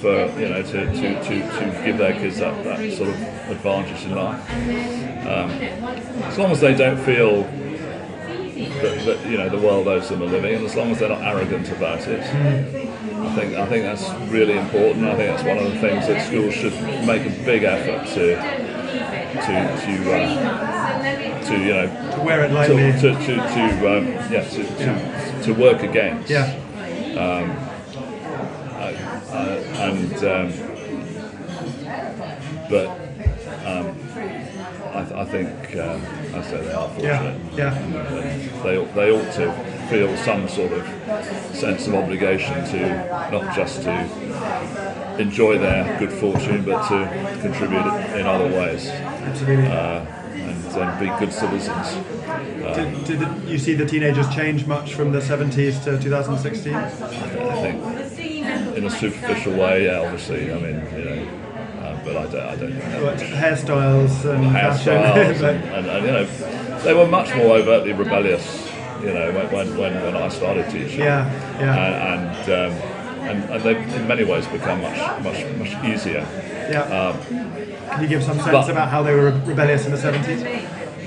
for 0.01 0.27
you 0.41 0.49
know 0.49 0.63
to, 0.63 0.87
to, 0.87 1.23
to, 1.25 1.35
to 1.59 1.83
give 1.85 1.99
their 1.99 2.13
kids 2.15 2.39
that, 2.39 2.65
that 2.65 2.79
sort 2.97 3.09
of 3.11 3.17
advantage 3.51 4.05
in 4.05 4.15
life. 4.15 4.41
Um, 5.27 5.51
as 6.31 6.39
long 6.39 6.51
as 6.51 6.61
they 6.61 6.75
don't 6.75 6.99
feel 6.99 7.43
that, 7.45 9.05
that 9.07 9.27
you 9.31 9.37
know 9.39 9.49
the 9.49 9.59
world 9.59 9.87
owes 9.89 10.09
them 10.09 10.23
a 10.23 10.25
living, 10.27 10.55
and 10.57 10.65
as 10.65 10.75
long 10.75 10.91
as 10.91 10.99
they're 10.99 11.09
not 11.09 11.23
arrogant 11.23 11.71
about 11.71 12.01
it. 12.07 12.23
I 13.23 13.35
think 13.35 13.55
I 13.55 13.67
think 13.67 13.85
that's 13.85 14.11
really 14.31 14.57
important. 14.59 15.05
I 15.07 15.15
think 15.17 15.31
that's 15.31 15.43
one 15.45 15.59
of 15.59 15.73
the 15.73 15.79
things 15.81 16.07
that 16.07 16.27
schools 16.27 16.55
should 16.55 16.73
make 17.07 17.27
a 17.27 17.31
big 17.45 17.63
effort 17.65 18.07
to 18.15 18.37
to 19.47 19.55
to 19.85 20.13
uh, 20.15 21.43
to 21.47 21.53
you 21.59 21.73
know 21.73 21.87
To 22.17 22.21
wear 22.23 22.45
it 22.45 22.53
lightly. 22.53 22.93
to, 22.93 23.01
to, 23.01 23.35
to 23.37 23.97
um, 23.99 24.07
yeah 24.33 24.43
to, 24.49 24.65
to, 24.65 25.43
to 25.45 25.55
work 25.55 25.83
against 25.83 26.31
Yeah, 26.31 26.55
uh, 27.17 27.47
and 29.79 30.15
um, 30.25 30.53
but 32.69 32.89
um, 33.67 33.87
I, 34.93 35.05
th- 35.05 35.13
I 35.13 35.25
think 35.25 35.77
um, 35.77 36.01
I 36.35 36.43
say 36.43 36.61
they 36.63 36.73
are 36.73 36.89
fortunate. 36.89 37.37
yeah, 37.57 37.75
yeah, 37.75 38.63
They 38.63 38.77
ought- 38.79 38.95
they 38.95 39.11
ought 39.11 39.33
to 39.33 39.53
feel 39.91 40.17
some 40.19 40.49
sort 40.49 40.73
of 40.73 40.87
sense 41.55 41.87
of 41.89 41.95
obligation 41.95 42.55
to 42.67 42.89
not 43.33 43.55
just 43.57 43.83
to 43.83 44.07
enjoy 45.19 45.59
their 45.59 45.99
good 45.99 46.13
fortune, 46.13 46.63
but 46.65 46.87
to 46.89 47.39
contribute 47.41 47.87
in 48.19 48.27
other 48.27 48.47
ways 48.47 48.89
Absolutely. 48.89 49.67
uh, 49.67 50.05
and, 50.35 50.65
and 50.77 51.01
be 51.01 51.07
good 51.19 51.33
citizens. 51.33 51.97
did, 52.77 53.05
did 53.05 53.19
the- 53.21 53.51
you 53.51 53.59
see 53.59 53.75
the 53.75 53.85
teenagers 53.87 54.29
change 54.35 54.67
much 54.67 54.95
from 54.95 55.11
the 55.13 55.19
70s 55.21 55.83
to 55.85 55.99
2016? 55.99 56.75
I 56.75 56.89
think 57.61 58.77
in 58.77 58.85
a 58.87 58.91
superficial 58.91 59.55
way, 59.55 59.87
yeah, 59.87 59.99
obviously. 60.01 60.53
I 60.53 60.55
mean, 60.55 60.83
you 60.97 61.05
know, 61.05 61.13
um, 61.23 61.29
but 62.05 62.17
I 62.17 62.27
don't, 62.27 62.47
I 62.47 62.57
don't 62.57 62.79
know. 62.79 63.05
What, 63.05 63.17
hairstyles 63.19 64.25
and 64.33 64.45
hairstyles 64.45 65.39
fashion? 65.39 65.45
and, 65.45 65.65
and, 65.75 65.87
and 65.87 66.07
you 66.07 66.13
know 66.13 66.79
they 66.83 66.95
were 66.95 67.07
much 67.07 67.35
more 67.37 67.57
overtly 67.57 67.93
rebellious 67.93 68.71
you 69.01 69.13
know 69.13 69.33
when, 69.33 69.77
when, 69.77 70.03
when, 70.03 70.17
I 70.17 70.29
started 70.29 70.71
teaching 70.71 71.01
yeah, 71.01 71.31
yeah, 71.59 72.15
and 72.15 72.51
and, 72.51 72.73
um, 72.73 73.29
and 73.29 73.51
and 73.51 73.63
they've 73.63 73.95
in 73.95 74.09
many 74.09 74.25
ways 74.25 74.47
become 74.49 74.83
much 74.83 74.99
much 75.23 75.47
much 75.57 75.85
easier 75.85 76.27
yeah. 76.71 76.83
um, 76.83 77.19
Can 77.91 78.03
you 78.03 78.09
give 78.09 78.23
some 78.23 78.37
sense 78.39 78.51
but- 78.51 78.71
about 78.71 78.89
how 78.89 79.03
they 79.03 79.15
were 79.15 79.31
rebellious 79.45 79.85
in 79.87 79.93
the 79.93 79.99
70s 79.99 80.43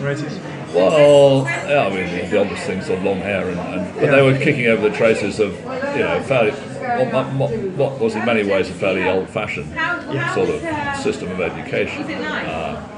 or 0.01 0.13
80s? 0.15 0.73
well 0.73 1.43
yeah 1.45 1.85
I 1.85 1.89
mean 1.89 2.29
the 2.29 2.39
obvious 2.41 2.65
things 2.65 2.89
of 2.89 3.03
long 3.03 3.17
hair 3.19 3.47
and, 3.49 3.59
and 3.59 3.93
but 3.95 4.03
Yeah. 4.03 4.11
they 4.11 4.21
were 4.23 4.37
kicking 4.37 4.65
over 4.67 4.89
the 4.89 4.95
traces 4.95 5.39
of 5.39 5.53
you 5.59 6.03
know 6.03 6.21
fairly 6.23 6.51
what, 6.51 7.33
what, 7.33 7.51
what 7.77 7.99
was 7.99 8.15
in 8.15 8.25
many 8.25 8.43
ways 8.43 8.69
a 8.69 8.73
fairly 8.73 9.07
old-fashioned 9.07 9.71
sort 10.33 10.49
of 10.49 10.61
system 11.01 11.31
of 11.31 11.39
education 11.41 12.03
uh, 12.03 12.89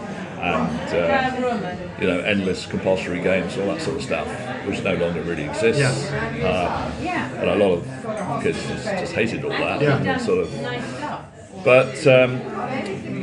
and 0.41 0.93
uh, 0.93 1.95
you 1.99 2.07
know, 2.07 2.19
endless 2.19 2.65
compulsory 2.65 3.21
games, 3.21 3.57
all 3.57 3.67
that 3.67 3.81
sort 3.81 3.97
of 3.97 4.03
stuff, 4.03 4.27
which 4.67 4.83
no 4.83 4.95
longer 4.95 5.21
really 5.21 5.45
exists. 5.45 5.81
Yeah. 5.81 6.47
Uh, 6.47 6.91
and 7.39 7.49
a 7.49 7.55
lot 7.55 7.71
of 7.71 8.43
kids 8.43 8.61
just, 8.67 8.85
just 8.85 9.13
hated 9.13 9.43
all 9.43 9.51
that. 9.51 9.81
Yeah. 9.81 9.97
And 9.97 10.21
sort 10.21 10.39
of, 10.39 10.53
but 11.65 12.05
um, 12.07 12.39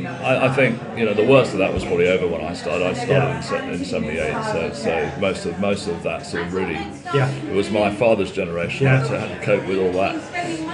I, 0.05 0.47
I 0.47 0.53
think 0.53 0.79
you 0.97 1.05
know 1.05 1.13
the 1.13 1.25
worst 1.25 1.53
of 1.53 1.59
that 1.59 1.73
was 1.73 1.83
probably 1.83 2.07
over 2.07 2.27
when 2.27 2.43
I 2.43 2.53
started. 2.53 2.85
I 2.85 2.93
started 2.93 3.67
in, 3.69 3.79
in 3.79 3.85
'78, 3.85 4.43
so, 4.43 4.73
so 4.73 5.11
most 5.19 5.45
of 5.45 5.59
most 5.59 5.87
of 5.87 6.03
that 6.03 6.25
sort 6.25 6.43
of 6.45 6.53
really 6.53 6.73
Yeah. 7.13 7.29
it 7.29 7.53
was 7.55 7.71
my 7.71 7.93
father's 7.95 8.31
generation 8.31 8.85
Yeah. 8.85 9.01
that 9.03 9.29
had 9.29 9.39
to 9.39 9.45
cope 9.45 9.65
with 9.67 9.79
all 9.79 9.91
that, 9.93 10.15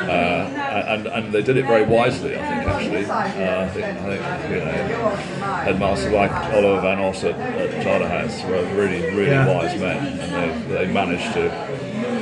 uh, 0.09 0.85
and 0.93 1.07
and 1.07 1.31
they 1.31 1.41
did 1.43 1.57
it 1.57 1.65
very 1.65 1.83
wisely. 1.85 2.35
I 2.37 2.41
think 2.47 2.69
actually, 2.69 3.05
uh, 3.05 3.61
I 3.61 3.69
think, 3.69 3.85
I 3.85 4.17
think 4.17 4.51
you 4.51 4.59
know, 4.65 5.15
headmasters 5.63 6.11
like 6.11 6.31
Oliver 6.31 6.81
Van 6.81 6.99
Oss 6.99 7.23
at, 7.23 7.35
at 7.39 7.83
Charterhouse 7.83 8.43
were 8.45 8.63
really 8.75 9.01
really 9.15 9.27
Yeah. 9.31 9.47
wise 9.47 9.79
men, 9.79 10.19
and 10.19 10.31
they, 10.71 10.85
they 10.85 10.91
managed 10.91 11.33
to 11.33 11.49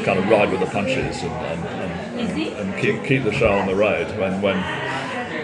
kind 0.06 0.20
of 0.20 0.30
ride 0.30 0.52
with 0.52 0.60
the 0.62 0.66
punches 0.68 1.22
and, 1.24 1.32
and, 1.32 1.66
and, 1.66 2.20
and, 2.20 2.42
and 2.72 2.82
keep 2.82 3.04
keep 3.06 3.24
the 3.24 3.34
show 3.34 3.52
on 3.52 3.68
the 3.68 3.76
road 3.76 4.08
when 4.18 4.42
when 4.42 4.58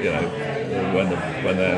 you 0.03 0.09
know 0.11 0.93
when 0.93 1.09
the, 1.09 1.15
when 1.45 1.55
their, 1.57 1.77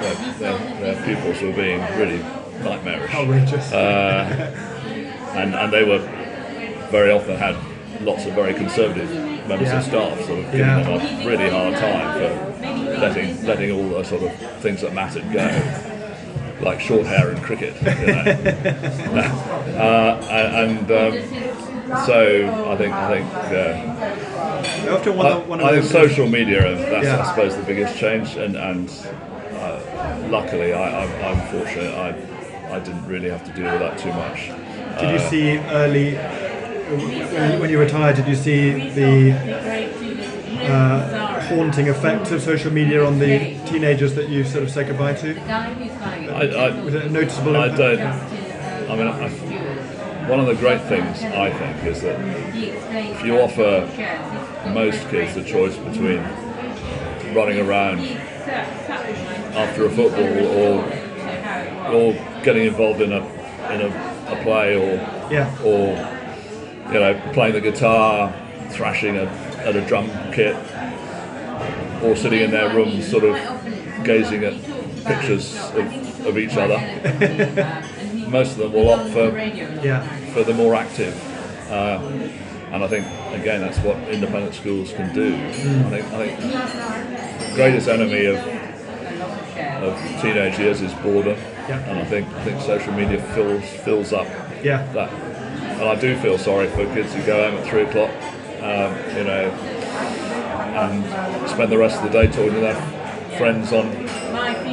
their, 0.00 0.14
their, 0.38 0.94
their 0.94 1.04
pupils 1.04 1.42
were 1.42 1.52
being 1.52 1.80
really 1.96 2.18
nightmarish 2.64 3.14
Outrageous. 3.14 3.72
uh, 3.72 4.54
and 5.34 5.54
and 5.54 5.72
they 5.72 5.84
were 5.84 5.98
very 6.90 7.10
often 7.12 7.36
had 7.36 7.56
lots 8.02 8.26
of 8.26 8.32
very 8.34 8.54
conservative 8.54 9.10
members 9.48 9.68
Yeah. 9.68 9.78
of 9.78 9.84
staff 9.84 10.20
sort 10.26 10.38
of 10.40 10.44
giving 10.46 10.60
Yeah. 10.60 10.82
them 10.82 11.22
a 11.22 11.26
really 11.28 11.50
hard 11.50 11.76
time 11.76 12.12
for 12.14 12.98
letting 12.98 13.44
letting 13.46 13.70
all 13.72 13.88
the 13.98 14.04
sort 14.04 14.22
of 14.22 14.32
things 14.62 14.80
that 14.82 14.92
mattered 14.94 15.30
go. 15.32 15.46
Like 16.60 16.78
short 16.78 17.06
hair 17.06 17.30
and 17.30 17.42
cricket, 17.42 17.74
you 17.80 17.86
know. 17.86 19.22
uh, 19.80 20.20
and 20.30 20.90
um, 20.90 21.14
so 22.04 22.66
I 22.70 22.76
think 22.76 22.94
I 22.94 23.08
think 23.08 23.26
uh, 23.50 24.39
I 24.64 24.88
often 24.88 25.16
wonder, 25.16 25.32
I, 25.32 25.38
one 25.38 25.60
of 25.60 25.66
I 25.66 25.72
think 25.72 25.84
social 25.84 26.26
media, 26.28 26.66
and 26.72 26.78
that's 26.80 27.04
Yeah. 27.04 27.20
I 27.22 27.24
suppose 27.28 27.56
the 27.56 27.62
biggest 27.62 27.96
change. 27.98 28.36
And, 28.36 28.56
and 28.56 28.90
uh, 29.54 30.26
luckily, 30.28 30.72
I, 30.72 31.04
I'm, 31.04 31.24
I'm 31.38 31.48
fortunate. 31.48 31.94
I 31.94 32.14
I 32.74 32.78
didn't 32.78 33.04
really 33.08 33.28
have 33.30 33.44
to 33.46 33.52
deal 33.52 33.70
with 33.72 33.80
that 33.80 33.98
too 33.98 34.12
much. 34.12 34.46
Did 35.00 35.10
you 35.10 35.16
Uh, 35.16 35.28
see 35.30 35.58
early, 35.58 36.14
when, 36.14 37.58
when 37.60 37.70
you 37.70 37.80
retired, 37.80 38.14
did 38.16 38.28
you 38.28 38.36
see 38.36 38.90
the 38.90 39.32
uh, 40.70 41.40
haunting 41.48 41.88
effect 41.88 42.30
of 42.30 42.40
social 42.42 42.72
media 42.72 43.04
on 43.04 43.18
the 43.18 43.56
teenagers 43.66 44.14
that 44.14 44.28
you 44.28 44.44
sort 44.44 44.62
of 44.64 44.70
said 44.70 44.86
goodbye 44.86 45.14
to? 45.14 45.36
I, 45.50 46.46
I, 46.46 46.80
Was 46.84 46.94
it 46.94 47.04
a 47.06 47.10
noticeable 47.10 47.56
I 47.56 47.66
impact? 47.68 47.78
don't. 47.78 48.90
I 48.90 48.96
mean, 48.96 49.06
I, 49.08 49.49
one 50.28 50.40
of 50.40 50.46
the 50.46 50.54
great 50.54 50.80
things 50.82 51.22
I 51.22 51.50
think 51.50 51.84
is 51.86 52.02
that 52.02 52.18
If 52.54 53.24
you 53.24 53.40
offer 53.40 53.88
most 54.72 55.08
kids 55.08 55.34
the 55.34 55.44
choice 55.44 55.76
between 55.76 56.22
running 57.34 57.58
around 57.60 58.00
after 59.56 59.86
a 59.86 59.90
football 59.90 60.46
or 60.46 60.84
or 61.94 62.12
getting 62.42 62.66
involved 62.66 63.00
in 63.00 63.12
a 63.12 63.24
in 63.72 63.80
a, 63.82 64.32
a 64.32 64.42
play 64.42 64.76
or 64.76 64.94
Yeah. 65.30 65.50
or 65.64 65.96
you 66.92 66.98
know 67.00 67.20
playing 67.32 67.54
the 67.54 67.60
guitar, 67.60 68.32
thrashing 68.70 69.16
a, 69.16 69.26
at 69.66 69.76
a 69.76 69.80
drum 69.86 70.08
kit, 70.32 70.56
or 72.02 72.16
sitting 72.16 72.40
in 72.40 72.50
their 72.50 72.74
rooms 72.74 73.08
sort 73.08 73.24
of 73.24 73.36
gazing 74.04 74.44
at 74.44 74.54
pictures 75.04 75.54
of, 75.74 76.26
of 76.26 76.38
each 76.38 76.56
other. 76.56 76.78
Most 78.30 78.52
of 78.52 78.58
them 78.58 78.72
will 78.72 78.90
opt 78.90 79.10
for 79.10 79.36
Yeah, 79.82 80.06
for 80.32 80.44
the 80.44 80.54
more 80.54 80.74
active. 80.74 81.14
Uh, 81.70 82.00
and 82.72 82.84
I 82.84 82.86
think 82.86 83.04
again 83.34 83.60
that's 83.60 83.78
what 83.78 83.96
independent 84.08 84.54
schools 84.54 84.92
can 84.92 85.12
do. 85.14 85.34
I 85.34 85.90
think 85.90 86.06
I 86.12 86.28
think 86.28 86.40
the 87.48 87.54
greatest 87.54 87.88
enemy 87.88 88.26
of 88.26 88.36
of 89.82 89.98
teenage 90.22 90.58
years 90.58 90.80
is 90.80 90.92
boredom, 90.94 91.36
Yeah. 91.68 91.78
and 91.88 91.98
I 91.98 92.04
think 92.04 92.28
I 92.28 92.44
think 92.44 92.60
social 92.60 92.92
media 92.92 93.20
fills 93.34 93.64
fills 93.84 94.12
up 94.12 94.26
yeah, 94.62 94.82
that. 94.92 95.10
And 95.12 95.88
I 95.88 95.94
do 95.98 96.16
feel 96.18 96.38
sorry 96.38 96.68
for 96.68 96.84
kids 96.94 97.14
who 97.14 97.22
go 97.24 97.50
home 97.50 97.58
at 97.58 97.66
three 97.66 97.82
o'clock, 97.82 98.10
um, 98.62 98.94
you 99.16 99.24
know, 99.24 99.50
and 100.76 101.48
spend 101.50 101.72
the 101.72 101.78
rest 101.78 101.96
of 102.02 102.04
the 102.04 102.10
day 102.10 102.26
talking 102.26 102.52
to 102.54 102.60
their 102.60 102.80
friends 103.38 103.72
on 103.72 103.86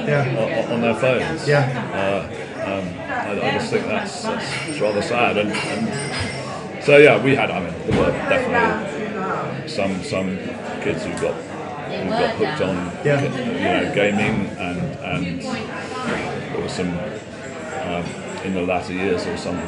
yeah, 0.07 0.65
on, 0.67 0.73
on 0.73 0.81
their 0.81 0.95
phones. 0.95 1.47
yeah. 1.47 1.63
Uh, 1.93 2.69
um, 2.69 3.06
I, 3.25 3.31
I 3.49 3.51
just 3.57 3.69
think 3.71 3.85
that's, 3.87 4.23
that's 4.23 4.79
rather 4.79 5.01
sad. 5.01 5.37
And, 5.37 5.51
and 5.51 6.83
so 6.83 6.97
yeah, 6.97 7.21
we 7.23 7.35
had. 7.35 7.51
I 7.51 7.59
mean, 7.59 7.73
there 7.87 7.99
were 7.99 8.11
definitely 8.11 9.67
some 9.67 10.03
some 10.03 10.37
kids 10.81 11.03
who 11.03 11.11
got 11.13 11.33
who 11.35 12.09
got 12.09 12.35
hooked 12.35 12.61
on 12.61 12.75
Yeah. 13.05 13.21
you 13.21 13.87
know 13.87 13.93
gaming 13.95 14.47
and 14.57 14.79
and 15.03 15.41
there 15.41 16.61
was 16.61 16.71
some 16.71 16.89
um, 16.89 18.05
in 18.45 18.53
the 18.53 18.61
latter 18.61 18.93
years 18.93 19.23
there 19.23 19.33
was 19.33 19.41
some 19.41 19.59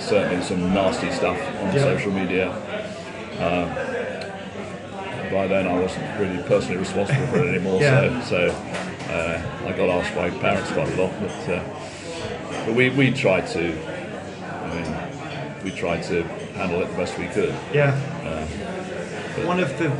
certainly 0.00 0.42
some 0.44 0.72
nasty 0.74 1.10
stuff 1.10 1.38
on 1.62 1.72
Yeah. 1.74 1.82
social 1.82 2.12
media. 2.12 2.50
Um, 3.40 3.68
by 5.32 5.48
then, 5.48 5.66
I 5.66 5.76
wasn't 5.80 6.04
really 6.20 6.40
personally 6.44 6.76
responsible 6.76 7.26
for 7.28 7.38
it 7.38 7.48
anymore, 7.54 7.80
Yeah. 7.80 8.20
so 8.22 8.48
so 8.48 8.54
uh, 9.12 9.66
I 9.66 9.72
got 9.72 9.88
asked 9.88 10.14
by 10.14 10.30
parents 10.30 10.70
quite 10.70 10.88
a 10.92 11.02
lot. 11.02 11.12
But, 11.20 11.48
uh, 11.56 11.62
but 12.64 12.74
we, 12.74 12.90
we 12.90 13.10
tried 13.10 13.46
to, 13.48 13.72
I 14.42 14.74
mean, 14.74 15.64
we 15.64 15.70
tried 15.70 16.02
to 16.04 16.22
handle 16.54 16.80
it 16.82 16.90
the 16.90 16.96
best 16.96 17.18
we 17.18 17.26
could. 17.28 17.54
Yeah. 17.72 17.94
One 19.46 19.58
of 19.60 19.76
the 19.78 19.90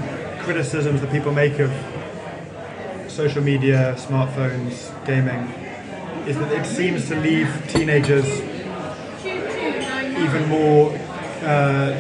criticisms 0.45 1.01
that 1.01 1.11
people 1.11 1.33
make 1.33 1.59
of 1.59 1.73
social 3.09 3.43
media, 3.43 3.95
smartphones, 3.99 4.91
gaming, 5.07 5.49
is 6.29 6.39
that 6.39 6.53
it 6.53 6.65
seems 6.67 7.09
to 7.09 7.17
leave 7.21 7.49
teenagers 7.69 8.27
even 9.25 10.49
more 10.49 10.91
uh, 11.43 11.91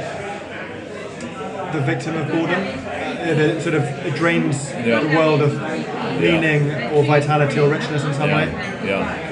the 1.73 1.81
victim 1.81 2.17
of 2.17 2.29
boredom. 2.29 2.63
Uh, 2.63 3.27
it 3.27 3.63
sort 3.63 3.75
of 3.75 3.83
it 3.83 4.15
drains 4.15 4.71
Yeah. 4.73 5.01
the 5.01 5.09
world 5.17 5.43
of 5.43 5.55
meaning 6.21 6.71
or 6.93 7.05
vitality 7.05 7.59
or 7.59 7.69
richness 7.69 8.05
in 8.05 8.15
some 8.15 8.31
way. 8.31 8.47
Yeah, 8.47 8.85
yeah. 8.85 9.24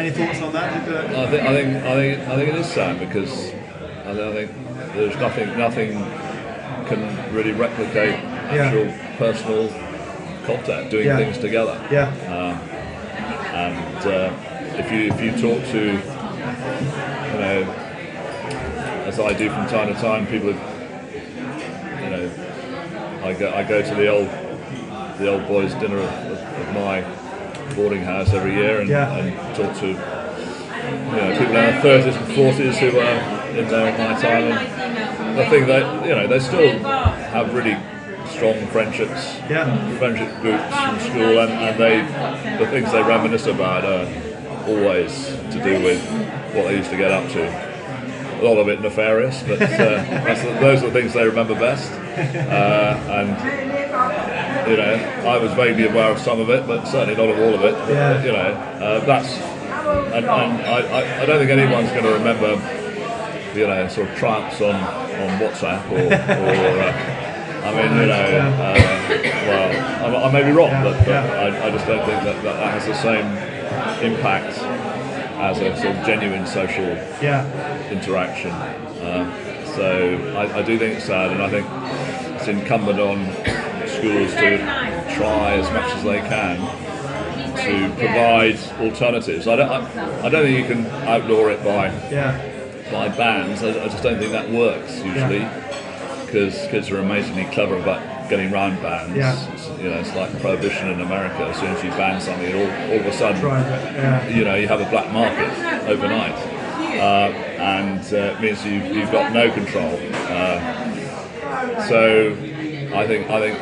Any 0.00 0.10
thoughts 0.12 0.40
on 0.40 0.52
that? 0.54 0.72
I 0.72 1.26
think 1.30 1.42
I 1.42 1.52
think 1.52 1.84
I 1.84 1.94
think 1.94 2.28
I 2.28 2.36
think 2.36 2.48
it 2.48 2.54
is 2.54 2.66
sad 2.66 2.98
because 2.98 3.52
I 4.06 4.14
think, 4.32 4.50
there's 4.94 5.16
nothing 5.16 5.58
nothing 5.58 5.92
can 6.88 7.34
really 7.34 7.52
replicate 7.52 8.18
Yeah. 8.18 8.64
actual 8.64 8.92
personal 9.18 9.68
contact, 10.46 10.90
doing 10.90 11.06
Yeah. 11.06 11.18
things 11.18 11.36
together. 11.36 11.78
Yeah, 11.90 12.10
and 13.52 14.06
uh, 14.06 14.32
if 14.78 14.90
you 14.90 15.12
if 15.12 15.20
you 15.20 15.32
talk 15.32 15.62
to 15.72 15.82
you 17.32 17.38
know 17.42 17.74
as 19.06 19.20
I 19.20 19.34
do 19.34 19.50
from 19.50 19.66
time 19.66 19.94
to 19.94 20.00
time 20.00 20.26
people 20.26 20.54
have, 20.54 22.02
you 22.04 22.10
know 22.10 22.30
I 23.22 23.34
go 23.34 23.52
I 23.52 23.64
go 23.64 23.82
to 23.82 23.94
the 23.94 24.08
old 24.08 24.30
the 25.18 25.28
old 25.30 25.46
boys 25.46 25.74
dinner 25.74 25.98
of, 25.98 26.10
of, 26.32 26.38
of 26.60 26.74
my 26.74 27.19
boarding 27.74 28.02
house 28.02 28.32
every 28.32 28.54
year 28.54 28.80
and, 28.80 28.88
Yeah. 28.88 29.16
and 29.16 29.56
talk 29.56 29.76
to 29.80 29.86
you 29.88 29.94
know 29.94 31.30
people 31.32 31.46
in 31.46 31.52
their 31.54 31.82
thirties 31.82 32.16
and 32.16 32.26
forties 32.34 32.78
who 32.78 32.98
are 32.98 33.20
in 33.58 33.68
there 33.68 33.88
at 33.88 33.98
my 33.98 34.20
time 34.20 34.44
and 34.52 35.40
I 35.40 35.48
think 35.48 35.66
that 35.66 36.06
you 36.06 36.14
know 36.14 36.26
they 36.26 36.38
still 36.40 36.78
have 36.78 37.54
really 37.54 37.76
strong 38.28 38.66
friendships, 38.68 39.36
Yeah. 39.48 39.66
friendship 39.98 40.28
groups 40.40 40.62
from 40.76 40.98
school, 41.00 41.38
and, 41.40 41.52
and 41.52 41.78
they 41.78 42.56
the 42.64 42.70
things 42.70 42.90
they 42.92 43.02
reminisce 43.02 43.46
about 43.46 43.84
are 43.84 44.06
always 44.68 45.26
to 45.50 45.60
do 45.62 45.82
with 45.82 46.00
what 46.54 46.66
they 46.68 46.76
used 46.76 46.90
to 46.90 46.96
get 46.96 47.10
up 47.10 47.28
to. 47.32 47.42
A 48.40 48.42
lot 48.42 48.56
of 48.58 48.68
it 48.68 48.80
nefarious, 48.80 49.42
but 49.42 49.60
uh, 49.60 49.66
the, 49.66 50.58
those 50.60 50.82
are 50.82 50.86
the 50.90 50.92
things 50.92 51.12
they 51.12 51.24
remember 51.26 51.54
best. 51.54 51.90
Uh, 51.92 52.96
and 53.08 53.30
you 54.70 54.76
know, 54.76 54.94
I 55.26 55.36
was 55.38 55.52
vaguely 55.54 55.86
aware 55.86 56.10
of 56.12 56.18
some 56.18 56.40
of 56.40 56.48
it, 56.50 56.66
but 56.66 56.86
certainly 56.86 57.16
not 57.16 57.28
of 57.34 57.38
all 57.40 57.54
of 57.54 57.64
it. 57.64 57.74
Yeah. 57.92 58.22
You 58.24 58.32
know, 58.32 58.38
uh, 58.38 59.04
that's 59.04 59.32
and, 60.14 60.24
and 60.24 60.26
I, 60.26 60.80
I, 60.80 61.22
I 61.22 61.26
don't 61.26 61.38
think 61.38 61.50
anyone's 61.50 61.90
going 61.90 62.04
to 62.04 62.12
remember 62.12 62.54
you 63.54 63.66
know, 63.66 63.88
sort 63.88 64.08
of 64.08 64.16
triumphs 64.16 64.60
on, 64.60 64.74
on 64.76 65.40
WhatsApp 65.40 65.90
or, 65.90 65.96
or 65.98 66.80
uh, 66.80 67.66
I 67.66 67.74
mean, 67.74 68.00
you 68.00 68.06
know, 68.06 68.14
uh, 68.14 68.74
well, 69.46 70.24
I, 70.24 70.28
I 70.28 70.32
may 70.32 70.44
be 70.44 70.52
wrong, 70.52 70.70
but, 70.84 70.96
but 71.04 71.08
I, 71.08 71.66
I 71.66 71.70
just 71.70 71.86
don't 71.86 72.04
think 72.06 72.22
that, 72.22 72.42
that 72.42 72.56
that 72.56 72.80
has 72.80 72.86
the 72.86 72.94
same 72.94 73.26
impact 74.12 74.56
as 75.40 75.58
a 75.58 75.76
sort 75.82 75.96
of 75.96 76.06
genuine 76.06 76.46
social 76.46 76.84
Yeah. 77.20 77.44
interaction. 77.90 78.50
Uh, 78.52 79.74
so 79.74 80.34
I, 80.36 80.58
I 80.58 80.62
do 80.62 80.78
think 80.78 80.96
it's 80.96 81.06
sad, 81.06 81.32
and 81.32 81.42
I 81.42 81.50
think 81.50 81.66
it's 82.36 82.48
incumbent 82.48 83.00
on 83.00 83.24
schools 84.00 84.32
to 84.34 84.58
try 85.16 85.52
as 85.54 85.70
much 85.72 85.92
as 85.94 86.02
they 86.04 86.18
can 86.20 86.58
to 87.56 87.94
provide 87.98 88.58
alternatives. 88.80 89.46
I 89.46 89.56
don't, 89.56 89.70
I, 89.70 90.22
I 90.24 90.28
don't 90.28 90.44
think 90.44 90.58
you 90.68 90.74
can 90.74 90.86
outlaw 91.06 91.48
it 91.48 91.62
by 91.62 91.86
Yeah. 92.10 92.36
by 92.90 93.08
bands. 93.08 93.62
I, 93.62 93.70
I 93.70 93.88
just 93.88 94.02
don't 94.02 94.18
think 94.18 94.32
that 94.32 94.50
works 94.50 94.96
usually 95.04 95.46
because 96.26 96.54
kids 96.68 96.90
are 96.90 96.98
amazingly 96.98 97.44
clever 97.46 97.76
about 97.76 98.28
getting 98.30 98.50
round 98.52 98.80
bans. 98.80 99.16
Yeah. 99.16 99.34
It's, 99.52 99.68
you 99.80 99.90
know, 99.90 99.98
it's 99.98 100.14
like 100.14 100.30
prohibition 100.40 100.88
in 100.88 101.00
America. 101.00 101.44
As 101.46 101.56
soon 101.58 101.70
as 101.70 101.82
you 101.82 101.90
ban 101.90 102.20
something, 102.20 102.54
all, 102.54 102.90
all 102.92 103.00
of 103.00 103.06
a 103.06 103.12
sudden, 103.12 103.42
Right. 103.44 103.66
Yeah. 103.94 104.28
you 104.28 104.44
know, 104.44 104.54
you 104.54 104.68
have 104.68 104.80
a 104.80 104.88
black 104.88 105.12
market 105.12 105.50
overnight, 105.88 106.34
uh, 107.00 107.32
and 107.58 108.00
uh, 108.14 108.16
it 108.36 108.40
means 108.40 108.64
you, 108.64 108.74
you've 108.94 109.10
got 109.10 109.32
no 109.32 109.50
control. 109.50 109.98
Uh, 110.12 110.60
so 111.88 112.30
I 112.94 113.06
think 113.06 113.28
I 113.28 113.40
think 113.40 113.58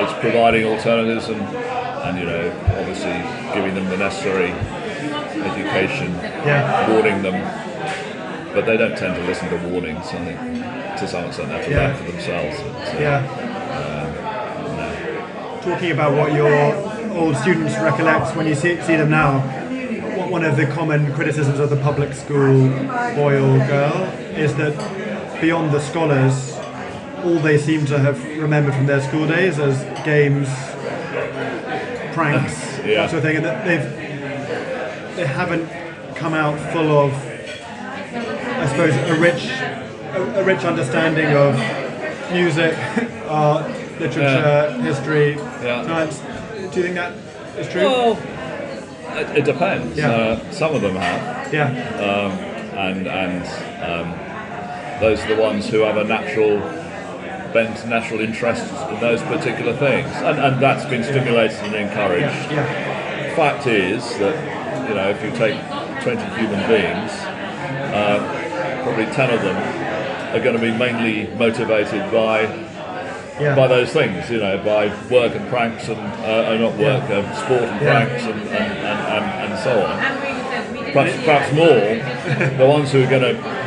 it's, 0.00 0.12
providing 0.20 0.64
alternatives 0.64 1.28
and 1.28 1.40
and 2.06 2.18
you 2.18 2.24
know 2.26 2.50
obviously 2.78 3.12
giving 3.54 3.74
them 3.74 3.88
the 3.88 3.96
necessary 3.96 4.50
education, 5.50 6.14
Yeah. 6.46 6.90
warning 6.90 7.22
them, 7.22 7.38
but 8.54 8.66
they 8.66 8.76
don't 8.76 8.96
tend 8.96 9.14
to 9.16 9.22
listen 9.22 9.48
to 9.50 9.56
warnings. 9.68 10.06
I 10.06 10.24
think 10.24 10.38
to 10.98 11.06
some 11.08 11.24
extent 11.24 11.48
they 11.48 11.56
have 11.56 11.64
to 11.64 11.70
Yeah. 11.70 11.94
for 11.94 12.04
themselves. 12.10 12.56
But, 12.60 12.94
uh, 12.96 13.00
Yeah. 13.00 13.22
Talking 15.62 15.90
about 15.92 16.12
what 16.14 16.32
your 16.32 16.74
old 17.16 17.36
students 17.36 17.76
recollect 17.78 18.34
when 18.36 18.46
you 18.46 18.54
see, 18.54 18.80
see 18.80 18.96
them 18.96 19.10
now, 19.10 19.40
one 20.30 20.44
of 20.44 20.56
the 20.56 20.66
common 20.66 21.12
criticisms 21.14 21.58
of 21.58 21.68
the 21.70 21.76
public 21.76 22.12
school 22.14 22.68
boy 23.14 23.34
or 23.36 23.58
girl 23.66 24.08
is 24.36 24.54
that 24.56 24.74
beyond 25.40 25.72
the 25.72 25.80
scholars, 25.80 26.57
all 27.24 27.38
they 27.38 27.58
seem 27.58 27.84
to 27.86 27.98
have 27.98 28.22
remembered 28.38 28.74
from 28.74 28.86
their 28.86 29.00
school 29.00 29.26
days 29.26 29.58
as 29.58 29.82
games, 30.04 30.48
pranks, 32.14 32.78
Yeah. 32.84 33.02
that 33.02 33.10
sort 33.10 33.18
of 33.18 33.22
thing, 33.22 33.36
and 33.36 33.44
that 33.44 33.64
they've 33.64 35.16
they 35.16 35.26
haven't 35.26 35.68
come 36.14 36.34
out 36.34 36.58
full 36.72 36.90
of, 36.96 37.12
I 37.12 38.66
suppose, 38.68 38.94
a 38.94 39.14
rich 39.20 39.48
a, 40.14 40.40
a 40.40 40.44
rich 40.44 40.64
understanding 40.64 41.26
of 41.36 41.54
music, 42.32 42.74
art, 43.28 43.68
literature, 44.00 44.72
history, 44.82 45.32
Yeah. 45.62 45.84
science. 45.84 46.20
Do 46.72 46.80
you 46.80 46.82
think 46.82 46.94
that 46.96 47.12
is 47.58 47.68
true? 47.68 47.82
Well, 47.82 48.18
it, 49.18 49.38
it 49.38 49.44
depends. 49.44 49.96
Yeah. 49.96 50.10
Uh, 50.10 50.50
some 50.52 50.74
of 50.74 50.82
them 50.82 50.94
have. 50.96 51.52
yeah, 51.52 51.68
and 52.76 53.06
and 53.08 53.42
um, 53.82 55.00
those 55.00 55.20
are 55.22 55.34
the 55.34 55.40
ones 55.40 55.68
who 55.68 55.80
have 55.80 55.96
a 55.96 56.04
natural 56.04 56.58
bent, 57.52 57.86
natural 57.88 58.20
interests 58.20 58.70
in 58.90 59.00
those 59.00 59.22
particular 59.22 59.74
things, 59.76 60.10
and, 60.16 60.38
and 60.38 60.62
that's 60.62 60.84
been 60.84 61.02
stimulated 61.02 61.58
and 61.58 61.74
encouraged. 61.74 62.50
yeah, 62.50 62.52
yeah, 62.52 63.34
Fact 63.34 63.66
is 63.66 64.02
that 64.18 64.88
you 64.88 64.94
know 64.94 65.08
if 65.10 65.22
you 65.22 65.30
take 65.30 65.60
20 66.02 66.20
human 66.40 66.60
beings, 66.68 67.12
uh, 67.94 68.80
probably 68.82 69.06
10 69.06 69.30
of 69.30 69.42
them 69.42 70.34
are 70.34 70.42
going 70.42 70.56
to 70.56 70.62
be 70.62 70.76
mainly 70.76 71.32
motivated 71.36 72.10
by 72.12 72.42
yeah. 73.40 73.54
by 73.54 73.68
those 73.68 73.92
things, 73.92 74.28
you 74.30 74.38
know, 74.38 74.58
by 74.64 74.88
work 75.10 75.34
and 75.34 75.48
pranks 75.48 75.88
and 75.88 75.98
uh, 76.24 76.56
not 76.56 76.76
work, 76.76 77.04
uh, 77.10 77.34
sport 77.34 77.62
and 77.62 77.80
Yeah. 77.80 78.04
pranks 78.06 78.24
and, 78.24 78.40
and, 78.40 78.50
and, 78.50 79.00
and, 79.14 79.52
and 79.52 79.58
so 79.62 79.86
on 79.86 80.38
perhaps, 80.92 81.24
perhaps 81.24 81.52
more, 81.52 82.56
the 82.58 82.66
ones 82.66 82.92
who 82.92 83.02
are 83.02 83.10
going 83.10 83.22
to 83.22 83.40
ha- 83.42 83.57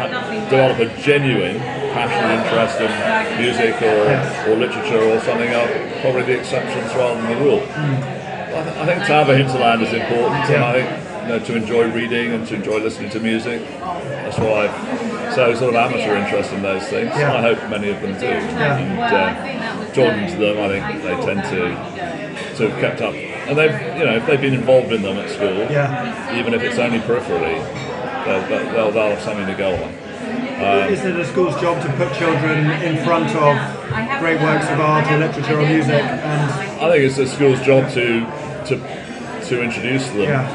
develop 0.51 0.79
a 0.79 1.01
genuine 1.01 1.57
passion 1.95 2.23
and 2.29 2.43
interest 2.43 2.79
in 2.79 2.91
music 3.41 3.81
or, 3.81 4.51
or 4.51 4.55
literature 4.59 5.01
or 5.01 5.19
something 5.21 5.49
are 5.53 5.67
probably 6.01 6.23
the 6.23 6.37
exceptions 6.39 6.93
rather 6.95 7.19
than 7.21 7.31
the 7.39 7.43
rule. 7.43 7.61
I, 7.61 8.63
th- 8.63 8.75
I 8.77 8.85
think 8.85 8.99
to 9.07 9.13
have 9.13 9.29
a 9.29 9.37
hinterland 9.37 9.81
is 9.81 9.93
important, 9.93 10.35
and 10.51 10.63
I 10.63 10.73
think 10.73 11.21
you 11.23 11.27
know, 11.29 11.39
to 11.39 11.55
enjoy 11.55 11.91
reading 11.91 12.33
and 12.33 12.45
to 12.47 12.55
enjoy 12.55 12.79
listening 12.79 13.09
to 13.11 13.19
music. 13.19 13.61
That's 13.79 14.37
why 14.37 14.67
I've 14.67 15.33
so 15.33 15.55
sort 15.55 15.73
of 15.73 15.75
amateur 15.75 16.15
interest 16.17 16.51
in 16.51 16.61
those 16.61 16.83
things. 16.89 17.11
Yeah. 17.15 17.33
I 17.33 17.41
hope 17.41 17.57
many 17.69 17.89
of 17.89 18.01
them 18.01 18.19
do. 18.19 18.25
And 18.27 18.99
uh, 18.99 19.93
to 19.93 20.01
them, 20.37 20.57
I 20.59 20.67
think 20.67 21.03
they 21.03 21.15
tend 21.25 21.43
to 21.55 22.57
to 22.57 22.69
have 22.69 22.79
kept 22.81 23.01
up. 23.01 23.13
And 23.15 23.57
they've, 23.57 23.97
you 23.97 24.05
know, 24.05 24.15
if 24.17 24.25
they've 24.25 24.41
been 24.41 24.53
involved 24.53 24.91
in 24.91 25.01
them 25.01 25.17
at 25.17 25.29
school, 25.29 25.57
Yeah. 25.71 26.37
even 26.37 26.53
if 26.53 26.61
it's 26.61 26.77
only 26.77 26.99
peripherally, 26.99 27.57
they'll, 28.25 28.47
they'll, 28.73 28.91
they'll 28.91 29.15
have 29.15 29.21
something 29.21 29.47
to 29.47 29.55
go 29.55 29.73
on. 29.75 29.93
Is 30.91 31.03
it 31.05 31.15
a 31.15 31.25
school's 31.25 31.59
job 31.59 31.81
to 31.83 31.89
put 31.93 32.13
children 32.13 32.69
in 32.83 33.03
front 33.03 33.29
of 33.35 33.55
great 34.19 34.39
works 34.41 34.67
of 34.69 34.79
art 34.79 35.09
or 35.11 35.17
literature 35.17 35.59
or 35.59 35.65
music? 35.65 36.01
And 36.03 36.81
I 36.81 36.89
think 36.91 37.03
it's 37.05 37.17
a 37.17 37.27
school's 37.27 37.61
job 37.61 37.89
to 37.93 38.25
to 38.67 38.75
to 39.47 39.61
introduce 39.63 40.07
them. 40.09 40.21
yeah, 40.21 40.45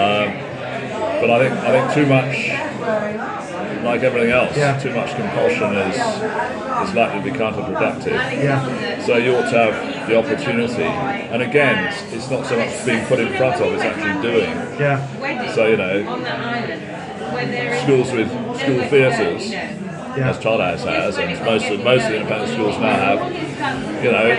um, 0.00 1.20
But 1.20 1.30
I 1.30 1.38
think 1.48 1.52
I 1.64 1.70
think 1.72 1.94
too 1.94 2.06
much, 2.06 3.84
like 3.84 4.02
everything 4.02 4.30
else, 4.30 4.56
Yeah. 4.56 4.78
too 4.78 4.92
much 4.94 5.14
compulsion 5.16 5.74
is 5.88 5.96
is 5.96 6.94
likely 6.94 7.18
to 7.22 7.24
be 7.32 7.38
counterproductive. 7.38 8.12
yeah, 8.44 9.00
So 9.00 9.16
you 9.16 9.36
ought 9.36 9.50
to 9.50 9.58
have 9.58 10.08
the 10.08 10.18
opportunity. 10.18 10.82
And 10.84 11.42
again, 11.42 11.86
it's, 11.86 12.02
it's 12.12 12.30
not 12.30 12.46
so 12.46 12.56
much 12.58 12.84
being 12.84 13.04
put 13.06 13.18
in 13.18 13.32
front 13.36 13.60
of; 13.60 13.72
it's 13.74 13.82
actually 13.82 14.20
doing. 14.22 14.50
yeah, 14.78 14.98
So 15.54 15.66
you 15.66 15.76
know, 15.76 16.04
schools 17.82 18.12
with 18.12 18.30
school 18.58 18.82
theatres, 18.88 19.50
yeah, 19.50 20.30
as 20.30 20.38
Charterhouse 20.38 20.84
has, 20.84 21.18
and 21.18 21.44
most 21.44 21.66
of 21.66 21.82
most 21.82 22.04
of 22.04 22.10
the 22.10 22.16
independent 22.18 22.52
schools 22.52 22.78
now 22.78 23.16
have, 23.16 24.04
you 24.04 24.12
know, 24.12 24.30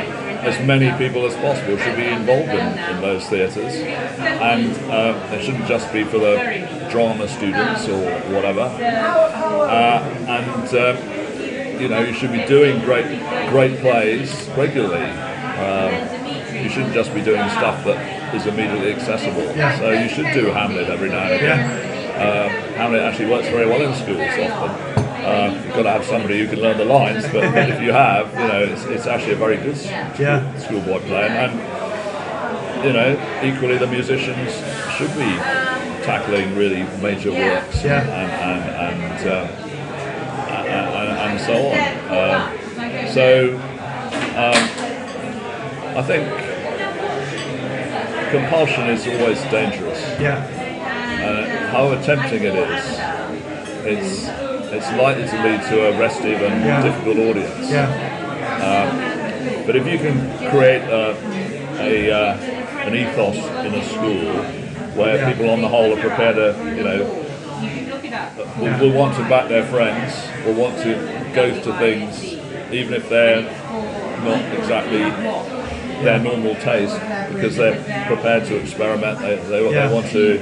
as 0.45 0.65
many 0.65 0.95
people 0.97 1.25
as 1.25 1.35
possible 1.35 1.77
should 1.77 1.95
be 1.95 2.05
involved 2.05 2.49
in, 2.49 2.95
in 2.95 3.01
those 3.01 3.25
theatres, 3.27 3.73
and 3.75 4.73
uh, 4.91 5.35
it 5.35 5.43
shouldn't 5.43 5.67
just 5.67 5.91
be 5.91 6.03
for 6.03 6.19
the 6.19 6.87
drama 6.91 7.27
students 7.27 7.87
or 7.87 8.09
whatever. 8.33 8.61
Uh, 8.61 10.01
and 10.27 10.67
um, 10.75 11.81
you 11.81 11.89
know, 11.89 12.01
you 12.01 12.13
should 12.13 12.31
be 12.31 12.45
doing 12.45 12.79
great 12.81 13.07
great 13.49 13.79
plays 13.79 14.47
regularly. 14.55 15.09
Um, 15.55 16.15
you 16.63 16.69
shouldn't 16.69 16.93
just 16.93 17.13
be 17.13 17.21
doing 17.21 17.47
stuff 17.49 17.83
that 17.85 18.33
is 18.33 18.45
immediately 18.45 18.93
accessible. 18.93 19.43
Yeah. 19.55 19.77
So 19.77 19.91
you 19.91 20.09
should 20.09 20.33
do 20.33 20.47
Hamlet 20.47 20.89
every 20.89 21.09
now 21.09 21.23
and 21.23 21.33
again. 21.33 21.84
Uh, 22.15 22.49
Hamlet 22.77 23.01
actually 23.01 23.29
works 23.29 23.47
very 23.49 23.65
well 23.67 23.81
in 23.81 23.93
schools 23.95 24.19
often. 24.19 25.03
Uh, 25.25 25.61
you've 25.65 25.73
got 25.75 25.83
to 25.83 25.89
have 25.91 26.05
somebody 26.05 26.39
who 26.39 26.47
can 26.47 26.59
learn 26.61 26.77
the 26.77 26.85
lines, 26.85 27.23
but 27.25 27.43
if 27.69 27.81
you 27.81 27.91
have, 27.91 28.31
you 28.33 28.47
know, 28.47 28.59
it's, 28.63 28.83
it's 28.85 29.07
actually 29.07 29.33
a 29.33 29.37
very 29.37 29.57
good 29.57 29.75
yeah, 30.19 30.55
schoolboy 30.57 30.99
play. 30.99 31.27
And, 31.27 31.59
and, 31.59 32.85
you 32.85 32.93
know, 32.93 33.41
equally 33.43 33.77
the 33.77 33.87
musicians 33.87 34.53
should 34.97 35.11
be 35.15 35.35
tackling 36.05 36.55
really 36.55 36.83
major 37.01 37.31
works 37.31 37.83
Yeah. 37.83 38.01
and, 38.01 38.31
and, 38.31 39.25
and, 39.25 39.29
um, 39.31 39.47
and, 40.51 40.67
and, 40.67 41.09
and 41.19 41.41
so 41.41 41.53
on. 41.67 41.77
Uh, 42.11 43.11
so 43.11 43.55
um, 44.35 45.97
I 45.97 46.01
think 46.03 46.27
compulsion 48.31 48.89
is 48.89 49.07
always 49.07 49.41
dangerous 49.51 50.01
yeah, 50.19 50.45
uh, 51.75 51.87
however 51.87 52.03
tempting 52.03 52.43
it 52.43 52.55
is, 52.55 52.85
it's 53.85 54.27
it's 54.73 54.91
likely 54.93 55.27
to 55.27 55.43
lead 55.43 55.61
to 55.69 55.87
a 55.87 55.99
restive 55.99 56.41
and 56.41 56.65
Yeah. 56.65 56.81
difficult 56.81 57.17
audience. 57.17 57.69
yeah, 57.71 59.63
But 59.65 59.75
if 59.75 59.87
you 59.87 59.97
can 59.97 60.49
create 60.49 60.81
a, 60.83 61.15
a 61.79 62.11
uh, 62.11 62.37
an 62.87 62.95
ethos 62.95 63.37
in 63.65 63.73
a 63.73 63.83
school 63.83 64.43
where 64.95 65.15
Yeah. 65.17 65.31
people 65.31 65.49
on 65.49 65.61
the 65.61 65.67
whole 65.67 65.93
are 65.93 66.01
prepared 66.01 66.35
to, 66.35 66.55
you 66.77 66.83
know, 66.83 66.99
will, 68.59 68.79
will 68.79 68.91
want 68.97 69.15
to 69.15 69.23
back 69.23 69.47
their 69.49 69.63
friends, 69.65 70.13
will 70.45 70.53
want 70.53 70.77
to 70.83 70.91
go 71.33 71.49
to 71.61 71.73
things 71.77 72.33
even 72.71 72.93
if 72.93 73.09
they're 73.09 73.43
not 74.23 74.41
exactly 74.59 75.03
their 76.03 76.19
normal 76.19 76.55
taste 76.55 76.99
because 77.33 77.55
they're 77.55 77.79
prepared 78.07 78.45
to 78.45 78.55
experiment. 78.57 79.19
They, 79.19 79.35
they, 79.35 79.71
Yeah. 79.71 79.87
they 79.87 79.93
want 79.93 80.07
to, 80.11 80.39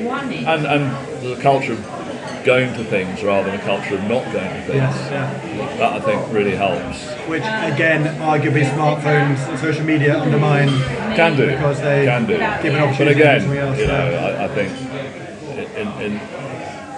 and 0.53 0.65
and 0.65 0.83
there's 1.23 1.39
a 1.39 1.41
culture 1.41 1.73
of 1.73 2.43
going 2.45 2.73
to 2.73 2.83
things 2.83 3.23
rather 3.23 3.49
than 3.49 3.59
a 3.59 3.63
culture 3.63 3.95
of 3.95 4.01
not 4.03 4.23
going 4.33 4.49
to 4.49 4.61
things. 4.63 4.75
Yes, 4.75 5.11
yeah. 5.11 5.77
That 5.77 5.93
I 5.93 5.99
think 6.01 6.33
really 6.33 6.55
helps. 6.55 7.05
Which 7.29 7.41
again, 7.43 8.03
arguably, 8.19 8.65
smartphones 8.65 9.37
and 9.49 9.57
social 9.59 9.85
media 9.85 10.19
undermine. 10.19 10.67
Can 11.15 11.37
do. 11.37 11.47
Because 11.47 11.79
they 11.81 12.05
can 12.05 12.25
do. 12.25 12.37
give 12.37 12.73
an 12.75 12.81
But 12.81 12.89
opportunity 12.89 13.15
to 13.15 13.21
again, 13.21 13.57
else, 13.57 13.79
you 13.79 13.87
know. 13.87 13.93
I, 13.95 14.43
I 14.45 14.47
think 14.49 14.71
in, 15.77 15.87
in 16.01 16.19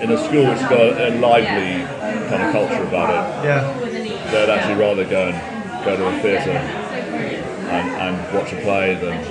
in 0.01 0.11
a 0.11 0.17
school 0.17 0.49
which 0.49 0.59
has 0.59 0.69
got 0.69 0.99
a 1.01 1.09
lively 1.19 1.85
kind 2.29 2.43
of 2.43 2.51
culture 2.51 2.83
about 2.83 3.09
it, 3.11 3.45
Yeah, 3.47 4.31
they'd 4.31 4.49
actually 4.49 4.75
rather 4.75 5.05
go 5.05 5.29
and 5.29 5.85
go 5.85 5.95
to 5.95 6.07
a 6.07 6.21
theatre 6.21 6.51
and, 6.51 7.89
and 8.17 8.35
watch 8.35 8.51
a 8.51 8.57
play 8.61 8.95
than 8.95 9.23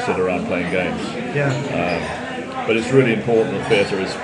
sit 0.00 0.20
around 0.20 0.46
playing 0.46 0.70
games. 0.70 1.02
yeah, 1.34 1.50
um, 1.50 2.66
But 2.66 2.76
it's 2.76 2.90
really 2.92 3.12
important 3.14 3.56
that 3.58 3.68
theatre 3.68 3.98
is 3.98 4.14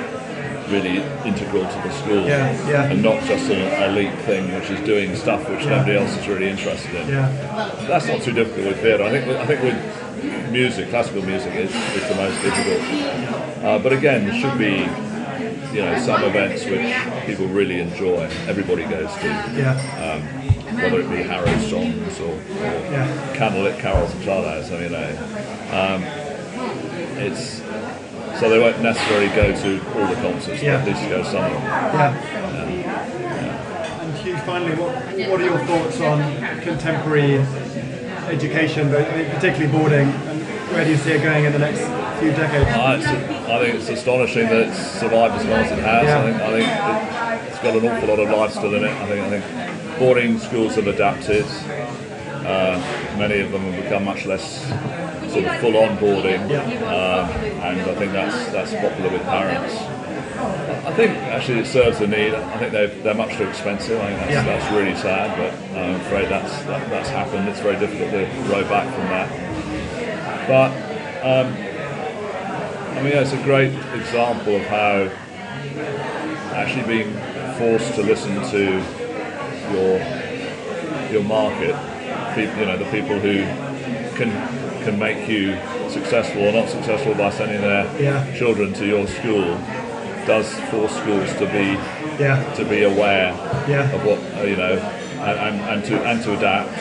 really 0.70 0.98
integral 1.24 1.64
to 1.66 1.78
the 1.82 1.90
school 1.92 2.26
Yeah, 2.26 2.68
yeah. 2.68 2.90
and 2.90 3.02
not 3.02 3.22
just 3.24 3.50
an 3.50 3.60
elite 3.90 4.14
thing 4.20 4.52
which 4.54 4.70
is 4.70 4.80
doing 4.86 5.14
stuff 5.16 5.48
which 5.48 5.64
Yeah. 5.64 5.76
nobody 5.78 5.96
else 5.98 6.16
is 6.16 6.26
really 6.28 6.48
interested 6.48 6.94
in. 6.94 7.08
yeah, 7.08 7.28
That's 7.88 8.06
not 8.06 8.22
too 8.22 8.32
difficult 8.32 8.66
with 8.68 8.80
theatre. 8.80 9.04
I 9.04 9.10
think 9.10 9.24
I 9.28 9.46
think 9.46 9.62
with 9.62 10.52
music, 10.52 10.88
classical 10.90 11.22
music 11.22 11.54
is, 11.54 11.70
is 11.74 12.08
the 12.08 12.14
most 12.16 12.40
difficult. 12.42 13.64
Uh, 13.64 13.78
but 13.78 13.92
again, 13.92 14.26
there 14.26 14.38
should 14.40 14.58
be 14.58 14.86
you 15.74 15.82
know 15.84 15.98
some 15.98 16.22
events 16.24 16.64
which 16.64 16.94
people 17.26 17.46
really 17.46 17.80
enjoy. 17.80 18.24
Everybody 18.46 18.84
goes 18.84 19.12
to, 19.16 19.26
yeah, 19.56 20.20
whether 20.74 21.00
it 21.00 21.10
be 21.10 21.22
Harrow 21.22 21.58
songs 21.60 22.18
or, 22.20 22.32
or 22.32 22.92
yeah, 22.92 23.06
candlelit 23.36 23.78
carols 23.78 24.12
and 24.14 24.22
charades. 24.24 24.70
I 24.70 24.74
mean, 24.74 24.82
you 24.84 24.88
know, 24.90 25.10
um, 25.72 26.02
it's 27.18 27.60
so 28.38 28.48
they 28.48 28.58
won't 28.58 28.80
necessarily 28.82 29.28
go 29.28 29.52
to 29.52 29.80
all 30.00 30.06
the 30.06 30.14
concerts, 30.20 30.62
Yeah. 30.62 30.78
but 30.84 30.88
at 30.88 30.96
least 30.96 31.08
go 31.08 31.18
to 31.18 31.24
some 31.24 31.44
of 31.44 31.52
them. 31.52 31.62
yeah. 31.64 32.12
And 34.02 34.14
Hugh, 34.18 34.36
finally, 34.38 34.74
what, 34.76 34.94
what 35.30 35.40
are 35.40 35.44
your 35.44 35.58
thoughts 35.60 36.00
on 36.00 36.20
contemporary 36.60 37.38
education, 38.28 38.90
but 38.90 39.08
I 39.10 39.16
mean, 39.16 39.30
particularly 39.30 39.72
boarding, 39.72 40.08
and 40.08 40.42
where 40.72 40.84
do 40.84 40.90
you 40.90 40.96
see 40.96 41.12
it 41.12 41.22
going 41.22 41.44
in 41.44 41.52
the 41.52 41.58
next 41.58 41.80
few 42.20 42.30
decades? 42.32 42.68
Uh, 42.70 42.98
it's, 43.00 43.06
I 43.48 43.58
think 43.64 43.74
it's 43.76 43.88
astonishing 43.88 44.46
that 44.48 44.68
it's 44.68 44.78
survived 44.78 45.34
as 45.36 45.44
long 45.46 45.60
as 45.60 45.70
it 45.72 45.78
has. 45.78 46.04
Yeah. 46.04 46.18
I 46.18 46.22
think, 46.22 46.36
I 46.42 46.50
think 46.52 46.68
it, 47.46 47.50
it's 47.52 47.60
got 47.62 47.76
an 47.76 47.86
awful 47.88 48.08
lot 48.08 48.18
of 48.20 48.28
life 48.38 48.52
still 48.52 48.74
in 48.74 48.84
it. 48.84 48.90
I 48.90 49.06
think, 49.08 49.24
I 49.24 49.30
think 49.40 49.98
boarding 49.98 50.38
schools 50.38 50.74
have 50.76 50.86
adapted. 50.86 51.46
Uh, 52.46 52.78
many 53.18 53.40
of 53.40 53.50
them 53.50 53.62
have 53.62 53.82
become 53.82 54.04
much 54.04 54.24
less 54.26 54.64
sort 55.30 55.44
of 55.44 55.60
full 55.60 55.72
onboarding, 55.72 56.40
um, 56.86 57.30
and 57.30 57.80
I 57.80 57.94
think 57.94 58.12
that's 58.12 58.52
that's 58.52 58.72
popular 58.74 59.10
with 59.10 59.22
parents. 59.22 59.74
I 60.86 60.92
think 60.94 61.12
actually 61.18 61.58
it 61.60 61.66
serves 61.66 61.98
the 61.98 62.06
need. 62.06 62.32
I 62.34 62.58
think 62.58 62.72
they're, 62.72 62.88
they're 62.88 63.14
much 63.14 63.36
too 63.36 63.44
expensive. 63.48 64.00
I 64.00 64.06
think 64.06 64.18
that's, 64.20 64.30
Yeah. 64.32 64.44
that's 64.44 64.72
really 64.72 64.94
sad, 64.96 65.36
but 65.36 65.78
I'm 65.78 65.96
afraid 65.96 66.28
that's 66.28 66.62
that, 66.64 66.88
that's 66.90 67.08
happened. 67.08 67.48
It's 67.48 67.60
very 67.60 67.76
difficult 67.78 68.10
to 68.12 68.24
row 68.50 68.62
back 68.68 68.86
from 68.94 69.04
that. 69.08 69.28
But 70.48 70.70
um, 71.26 71.52
I 72.96 73.02
mean, 73.02 73.12
it's 73.12 73.32
a 73.32 73.42
great 73.42 73.72
example 73.94 74.56
of 74.56 74.62
how 74.62 75.08
actually 76.54 76.86
being 76.86 77.12
forced 77.58 77.94
to 77.94 78.02
listen 78.02 78.34
to 78.50 78.82
your 79.72 79.98
your 81.12 81.24
market, 81.24 81.74
you 82.36 82.66
know, 82.66 82.76
the 82.76 82.88
people 82.90 83.18
who 83.18 83.42
can 84.16 84.30
can 84.88 84.98
make 84.98 85.28
you 85.28 85.52
successful 85.90 86.42
or 86.48 86.52
not 86.52 86.68
successful 86.68 87.14
by 87.14 87.30
sending 87.30 87.60
their 87.60 87.84
Yeah. 88.00 88.24
children 88.36 88.72
to 88.74 88.86
your 88.86 89.06
school, 89.06 89.58
does 90.26 90.48
force 90.70 90.94
schools 90.96 91.30
to 91.34 91.46
be 91.46 91.76
Yeah, 92.18 92.42
to 92.54 92.64
be 92.64 92.82
aware 92.84 93.32
Yeah. 93.68 93.92
of 93.94 94.04
what 94.04 94.18
uh, 94.38 94.42
you 94.44 94.56
know 94.56 94.74
and, 95.20 95.60
and, 95.70 95.84
to 95.84 95.94
and 96.04 96.22
to 96.24 96.32
adapt. 96.36 96.78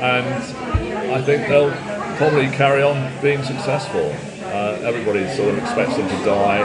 And 0.00 0.26
I 1.12 1.20
think 1.22 1.48
they'll 1.48 1.72
probably 2.18 2.48
carry 2.48 2.82
on 2.82 3.10
being 3.20 3.42
successful. 3.42 4.14
Uh, 4.44 4.78
everybody 4.90 5.26
sort 5.34 5.50
of 5.50 5.58
expects 5.58 5.96
them 5.96 6.08
to 6.08 6.24
die. 6.24 6.60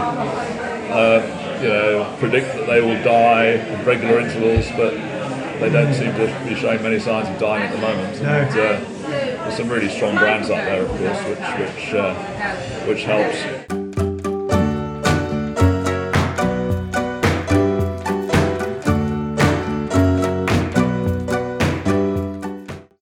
Uh, 0.92 1.22
you 1.62 1.68
know, 1.70 2.16
predict 2.20 2.54
that 2.56 2.68
they 2.68 2.82
will 2.82 3.02
die 3.04 3.54
at 3.58 3.86
regular 3.86 4.20
intervals, 4.20 4.68
but 4.78 4.94
they 5.60 5.70
don't 5.70 5.94
seem 5.94 6.12
to 6.14 6.26
be 6.48 6.56
showing 6.56 6.82
many 6.84 7.00
signs 7.00 7.28
of 7.30 7.38
dying 7.40 7.64
at 7.64 7.72
the 7.72 7.82
moment. 7.82 8.22
No. 8.22 8.30
And, 8.30 8.60
uh, 8.60 8.91
some 9.52 9.70
really 9.70 9.90
strong 9.90 10.16
brands 10.16 10.50
out 10.50 10.64
there, 10.66 10.84
of 10.84 10.90
course, 10.90 11.20
which 11.28 11.76
which 11.76 11.94
uh, 11.94 12.16
which 12.86 13.04
helps. 13.04 13.81